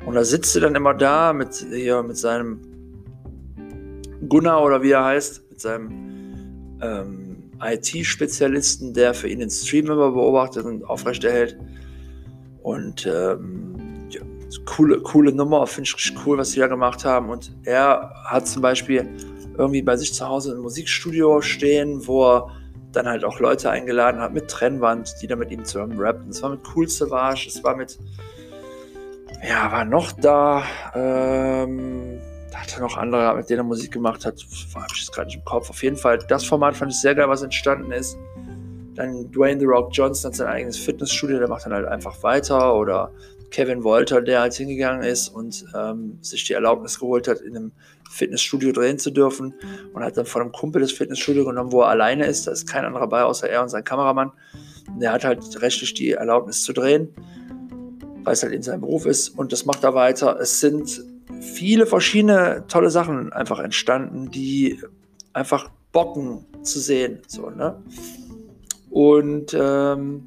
[0.06, 2.60] Und da sitzt er dann immer da mit, hier, mit seinem
[4.28, 10.12] Gunnar oder wie er heißt, mit seinem ähm, IT-Spezialisten, der für ihn den Stream immer
[10.12, 11.58] beobachtet und aufrechterhält.
[12.64, 13.61] Und ähm,
[14.66, 17.30] coole, coole Nummer, finde ich richtig cool, was die da gemacht haben.
[17.30, 19.08] Und er hat zum Beispiel
[19.58, 22.48] irgendwie bei sich zu Hause ein Musikstudio stehen, wo er
[22.92, 26.28] dann halt auch Leute eingeladen hat mit Trennwand, die da mit ihm zusammen rappen.
[26.28, 27.98] Das war mit Cool Savage, es war mit,
[29.48, 32.20] ja, war noch da, ähm,
[32.52, 34.36] da hat er noch andere, mit denen er Musik gemacht hat,
[34.76, 35.70] habe ich jetzt gerade nicht im Kopf.
[35.70, 38.18] Auf jeden Fall, das Format fand ich sehr geil, was entstanden ist.
[38.96, 42.76] Dann Dwayne The Rock Johnson hat sein eigenes Fitnessstudio, der macht dann halt einfach weiter.
[42.76, 43.12] Oder
[43.52, 47.72] Kevin Wolter, der halt hingegangen ist und ähm, sich die Erlaubnis geholt hat, in einem
[48.10, 49.54] Fitnessstudio drehen zu dürfen
[49.94, 52.48] und hat dann von einem Kumpel das Fitnessstudio genommen, wo er alleine ist.
[52.48, 54.32] Da ist kein anderer bei, außer er und sein Kameramann.
[54.88, 57.14] Und der hat halt rechtlich die Erlaubnis zu drehen,
[58.24, 60.40] weil es halt in seinem Beruf ist und das macht er weiter.
[60.40, 61.04] Es sind
[61.40, 64.80] viele verschiedene tolle Sachen einfach entstanden, die
[65.34, 67.20] einfach bocken zu sehen.
[67.28, 67.82] So, ne?
[68.90, 70.24] Und ähm,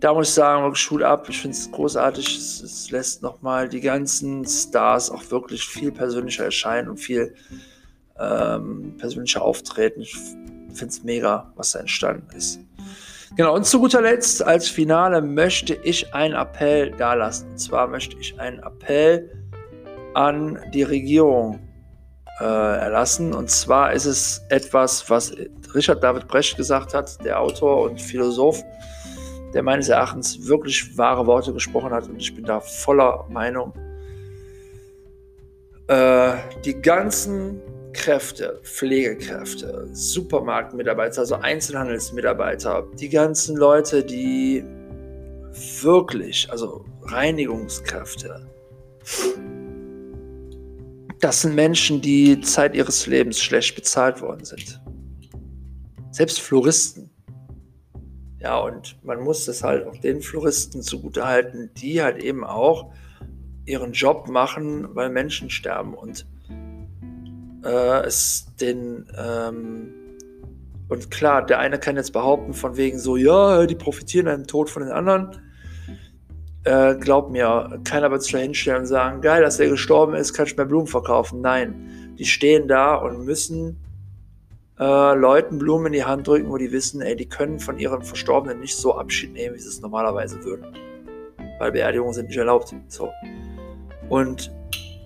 [0.00, 1.28] da muss ich sagen, Schul ab.
[1.28, 2.36] Ich finde es großartig.
[2.36, 7.34] Es, lässt nochmal die ganzen Stars auch wirklich viel persönlicher erscheinen und viel
[8.18, 10.00] ähm, persönlicher auftreten.
[10.00, 10.14] Ich
[10.72, 12.60] finde es mega, was da entstanden ist.
[13.36, 17.50] Genau, und zu guter Letzt als Finale möchte ich einen Appell dalassen.
[17.50, 19.30] Und zwar möchte ich einen Appell
[20.14, 21.60] an die Regierung
[22.40, 23.32] äh, erlassen.
[23.32, 25.32] Und zwar ist es etwas, was
[25.74, 28.64] Richard David Brecht gesagt hat, der Autor und Philosoph
[29.52, 33.72] der meines Erachtens wirklich wahre Worte gesprochen hat und ich bin da voller Meinung.
[35.88, 36.34] Äh,
[36.64, 37.60] die ganzen
[37.92, 44.64] Kräfte, Pflegekräfte, Supermarktmitarbeiter, also Einzelhandelsmitarbeiter, die ganzen Leute, die
[45.82, 48.46] wirklich, also Reinigungskräfte,
[51.18, 54.80] das sind Menschen, die Zeit ihres Lebens schlecht bezahlt worden sind.
[56.12, 57.09] Selbst Floristen
[58.40, 62.92] ja, und man muss das halt auch den Floristen zugutehalten, die halt eben auch
[63.66, 66.26] ihren Job machen, weil Menschen sterben und
[67.64, 69.92] äh, es den ähm,
[70.88, 74.68] und klar, der eine kann jetzt behaupten von wegen so, ja, die profitieren dem Tod
[74.68, 75.36] von den anderen.
[76.64, 80.34] Äh, glaub mir, keiner wird sich da hinstellen und sagen, geil, dass er gestorben ist,
[80.34, 81.40] kann ich mehr Blumen verkaufen.
[81.42, 83.78] Nein, die stehen da und müssen
[84.80, 88.02] äh, Leuten Blumen in die Hand drücken, wo die wissen, ey, die können von ihren
[88.02, 90.66] Verstorbenen nicht so Abschied nehmen, wie sie es normalerweise würden.
[91.58, 92.74] Weil Beerdigungen sind nicht erlaubt.
[92.88, 93.10] So.
[94.08, 94.50] Und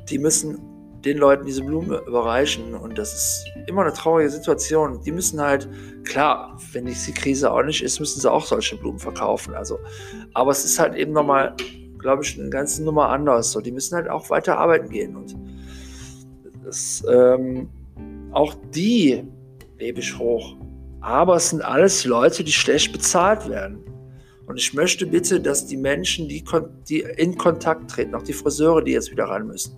[0.09, 0.61] die müssen
[1.05, 5.01] den Leuten diese Blume überreichen und das ist immer eine traurige Situation.
[5.05, 5.68] Die müssen halt,
[6.05, 9.55] klar, wenn die Krise auch nicht ist, müssen sie auch solche Blumen verkaufen.
[9.55, 9.79] Also,
[10.33, 11.55] aber es ist halt eben nochmal,
[11.99, 13.53] glaube ich, eine ganze Nummer anders.
[13.53, 15.37] So, die müssen halt auch weiter arbeiten gehen und
[16.64, 17.68] das, ähm,
[18.33, 19.25] auch die
[19.79, 20.57] lebe ich hoch.
[21.01, 23.85] Aber es sind alles Leute, die schlecht bezahlt werden.
[24.47, 26.45] Und ich möchte bitte, dass die Menschen, die,
[26.89, 29.77] die in Kontakt treten, auch die Friseure, die jetzt wieder ran müssen,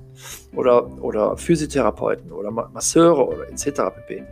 [0.55, 3.65] oder, oder Physiotherapeuten oder Masseure oder etc.
[3.95, 4.25] pp.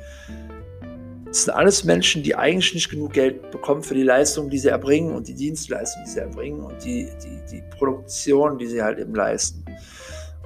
[1.26, 4.68] Das sind alles Menschen, die eigentlich nicht genug Geld bekommen für die Leistungen, die sie
[4.68, 8.98] erbringen und die Dienstleistungen, die sie erbringen und die, die, die Produktion, die sie halt
[8.98, 9.63] eben leisten.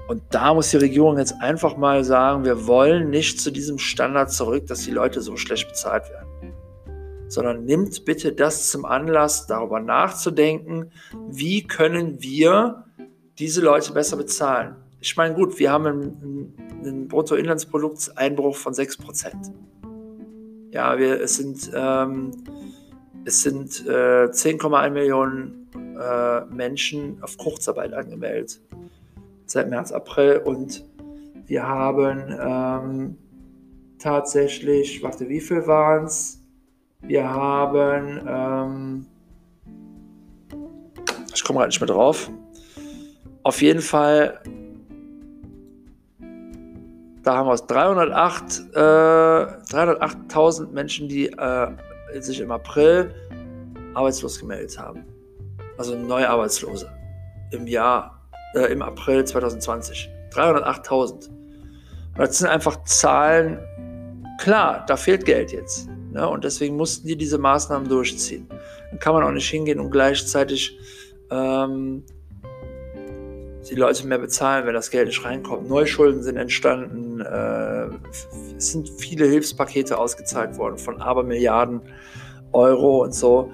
[0.09, 4.33] Und da muss die Regierung jetzt einfach mal sagen, wir wollen nicht zu diesem Standard
[4.33, 6.55] zurück, dass die Leute so schlecht bezahlt werden.
[7.29, 10.93] Sondern nimmt bitte das zum Anlass, darüber nachzudenken,
[11.29, 12.87] wie können wir
[13.39, 14.77] diese Leute besser bezahlen.
[15.01, 19.53] Ich meine, gut, wir haben einen, einen Bruttoinlandsprodukteinbruch von 6%.
[20.71, 22.31] Ja, wir, es sind, ähm,
[23.27, 25.69] sind äh, 10,1 Millionen
[26.01, 28.59] äh, Menschen auf Kurzarbeit angemeldet
[29.51, 30.85] seit März, April und
[31.47, 33.19] wir haben ähm,
[33.99, 36.43] tatsächlich, warte, wie viel waren es?
[37.01, 39.07] Wir haben, ähm,
[41.35, 42.31] ich komme gerade nicht mehr drauf.
[43.45, 44.41] Auf jeden Fall,
[47.23, 51.71] da haben wir es 308, äh, 308.000 Menschen, die äh,
[52.21, 53.15] sich im April
[53.95, 55.05] arbeitslos gemeldet haben.
[55.79, 56.91] Also neue Arbeitslose
[57.53, 58.18] im Jahr,
[58.55, 60.11] äh, im April 2020.
[60.33, 61.31] 308.000.
[62.17, 63.59] Das sind einfach Zahlen,
[64.41, 65.89] klar, da fehlt Geld jetzt.
[66.13, 66.29] Ne?
[66.29, 68.49] Und deswegen mussten die diese Maßnahmen durchziehen.
[68.91, 70.79] Dann kann man auch nicht hingehen und gleichzeitig
[71.31, 72.05] ähm,
[73.69, 75.69] die Leute mehr bezahlen, wenn das Geld nicht reinkommt.
[75.69, 77.89] Neuschulden sind entstanden, äh,
[78.57, 81.83] es sind viele Hilfspakete ausgezahlt worden von Abermilliarden
[82.53, 83.53] Euro und so.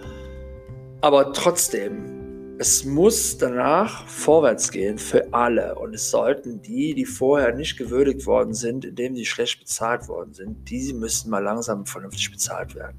[1.00, 2.13] Aber trotzdem,
[2.58, 5.74] es muss danach vorwärts gehen für alle.
[5.74, 10.34] Und es sollten die, die vorher nicht gewürdigt worden sind, indem sie schlecht bezahlt worden
[10.34, 12.98] sind, die müssen mal langsam vernünftig bezahlt werden.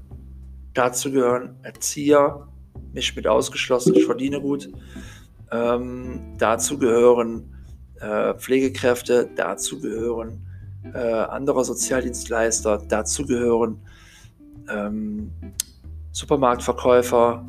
[0.74, 2.48] Dazu gehören Erzieher,
[2.92, 4.68] mich mit ausgeschlossen, ich verdiene gut.
[5.50, 7.54] Ähm, dazu gehören
[8.00, 10.46] äh, Pflegekräfte, dazu gehören
[10.92, 13.80] äh, andere Sozialdienstleister, dazu gehören
[14.68, 15.30] ähm,
[16.12, 17.46] Supermarktverkäufer,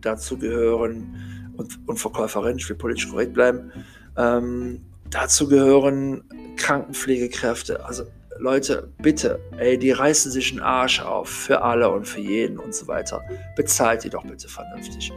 [0.00, 3.72] dazu gehören und, und Verkäuferinnen, ich will politisch korrekt bleiben,
[4.16, 4.80] ähm,
[5.10, 6.24] dazu gehören
[6.56, 8.04] Krankenpflegekräfte, also
[8.38, 12.74] Leute, bitte, ey, die reißen sich einen Arsch auf für alle und für jeden und
[12.74, 13.22] so weiter.
[13.54, 15.12] Bezahlt die doch bitte vernünftig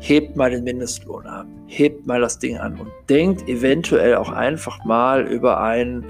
[0.00, 4.82] hebt mal den Mindestlohn an, hebt mal das Ding an und denkt eventuell auch einfach
[4.84, 6.04] mal über ein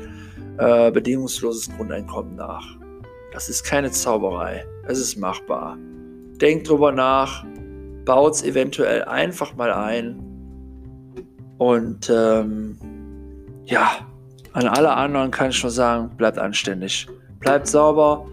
[0.58, 2.64] äh, bedingungsloses Grundeinkommen nach.
[3.32, 5.76] Das ist keine Zauberei, es ist machbar.
[6.40, 7.44] Denkt drüber nach,
[8.10, 10.18] baut es eventuell einfach mal ein
[11.58, 12.76] und ähm,
[13.66, 13.88] ja,
[14.52, 17.06] an alle anderen kann ich nur sagen, bleibt anständig,
[17.38, 18.26] bleibt sauber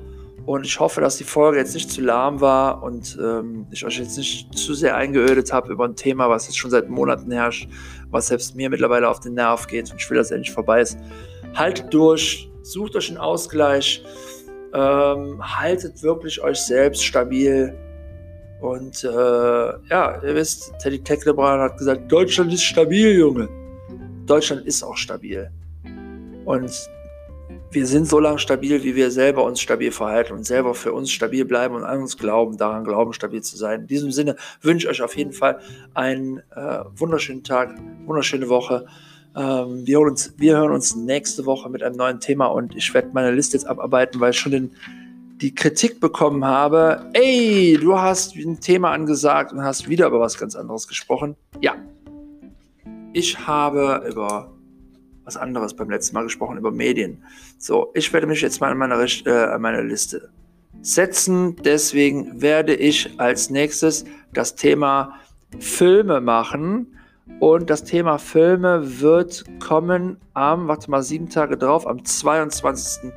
[0.47, 3.99] und ich hoffe, dass die Folge jetzt nicht zu lahm war und ähm, ich euch
[3.99, 7.69] jetzt nicht zu sehr eingeödet habe über ein Thema, was jetzt schon seit Monaten herrscht,
[8.09, 10.81] was selbst mir mittlerweile auf den Nerv geht und ich will, dass es endlich vorbei
[10.81, 10.97] ist.
[11.53, 14.03] Haltet durch, sucht euch einen Ausgleich,
[14.73, 17.77] ähm, haltet wirklich euch selbst stabil.
[18.61, 23.47] Und äh, ja, ihr wisst, Teddy Tecklebrand hat gesagt, Deutschland ist stabil, Junge.
[24.25, 25.49] Deutschland ist auch stabil.
[26.45, 26.71] Und
[27.71, 31.11] wir sind so lange stabil, wie wir selber uns stabil verhalten und selber für uns
[31.11, 33.81] stabil bleiben und an uns glauben, daran glauben, stabil zu sein.
[33.81, 35.59] In diesem Sinne wünsche ich euch auf jeden Fall
[35.93, 38.85] einen äh, wunderschönen Tag, wunderschöne Woche.
[39.35, 42.93] Ähm, wir, hören uns, wir hören uns nächste Woche mit einem neuen Thema und ich
[42.93, 44.71] werde meine Liste jetzt abarbeiten, weil ich schon den,
[45.41, 47.09] die Kritik bekommen habe.
[47.13, 51.35] Ey, du hast ein Thema angesagt und hast wieder über was ganz anderes gesprochen.
[51.61, 51.75] Ja,
[53.13, 54.51] ich habe über
[55.23, 57.23] was anderes beim letzten Mal gesprochen, über Medien.
[57.57, 60.29] So, ich werde mich jetzt mal an meine, äh, an meine Liste
[60.81, 61.55] setzen.
[61.57, 65.19] Deswegen werde ich als nächstes das Thema
[65.59, 66.87] Filme machen.
[67.39, 73.11] Und das Thema Filme wird kommen am, warte mal, sieben Tage drauf, am 22.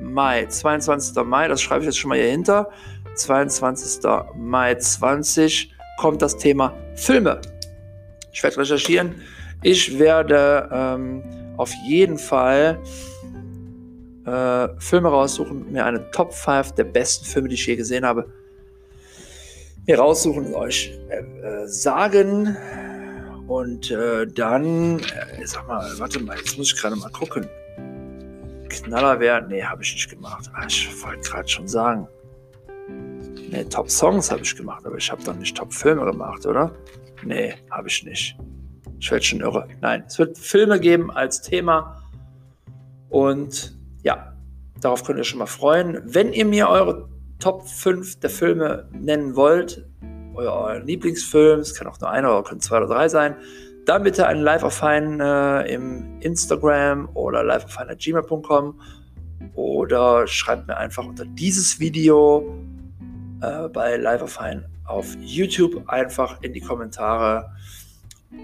[0.00, 0.46] Mai.
[0.46, 1.22] 22.
[1.24, 2.70] Mai, das schreibe ich jetzt schon mal hier hinter.
[3.14, 4.02] 22.
[4.34, 7.40] Mai 20 kommt das Thema Filme.
[8.32, 9.22] Ich werde recherchieren.
[9.62, 11.22] Ich werde ähm,
[11.56, 12.78] auf jeden Fall
[14.26, 18.26] äh, Filme raussuchen, mir eine Top 5 der besten Filme, die ich je gesehen habe,
[19.86, 22.56] mir raussuchen und euch äh, äh, sagen.
[23.46, 27.48] Und äh, dann, äh, sag mal, warte mal, jetzt muss ich gerade mal gucken.
[28.68, 30.50] Knaller wäre, nee, habe ich nicht gemacht.
[30.54, 32.08] Ah, ich wollte gerade schon sagen.
[33.50, 36.72] Nee, Top Songs habe ich gemacht, aber ich habe doch nicht Top Filme gemacht, oder?
[37.24, 38.36] Nee, habe ich nicht.
[38.98, 39.68] Ich werde schon irre.
[39.80, 42.02] Nein, es wird Filme geben als Thema.
[43.08, 44.36] Und ja,
[44.80, 46.00] darauf könnt ihr schon mal freuen.
[46.04, 47.08] Wenn ihr mir eure
[47.38, 49.86] Top 5 der Filme nennen wollt,
[50.34, 53.36] euer, Lieblingsfilm, es kann auch nur einer oder können zwei oder drei sein,
[53.86, 58.80] dann bitte einen Live auf äh, im Instagram oder live auf gmail.com
[59.54, 62.54] oder schreibt mir einfach unter dieses Video
[63.40, 64.38] äh, bei Live auf
[64.84, 67.50] auf YouTube einfach in die Kommentare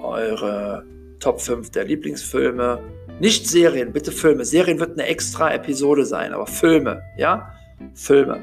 [0.01, 0.85] eure
[1.19, 2.81] Top 5 der Lieblingsfilme.
[3.21, 4.45] Nicht Serien, bitte Filme.
[4.45, 7.53] Serien wird eine extra Episode sein, aber Filme, ja?
[7.95, 8.41] Filme.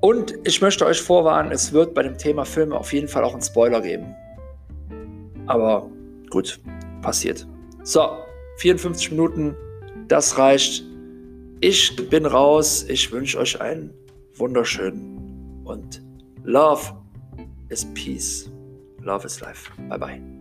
[0.00, 3.32] Und ich möchte euch vorwarnen, es wird bei dem Thema Filme auf jeden Fall auch
[3.32, 4.16] einen Spoiler geben.
[5.50, 5.90] Aber
[6.30, 6.60] gut,
[7.02, 7.46] passiert.
[7.82, 8.18] So,
[8.58, 9.56] 54 Minuten,
[10.08, 10.84] das reicht.
[11.60, 12.84] Ich bin raus.
[12.88, 13.92] Ich wünsche euch einen
[14.36, 16.02] wunderschönen und
[16.44, 16.92] Love
[17.68, 18.50] is Peace.
[19.02, 19.70] Love is life.
[19.88, 20.39] Bye bye.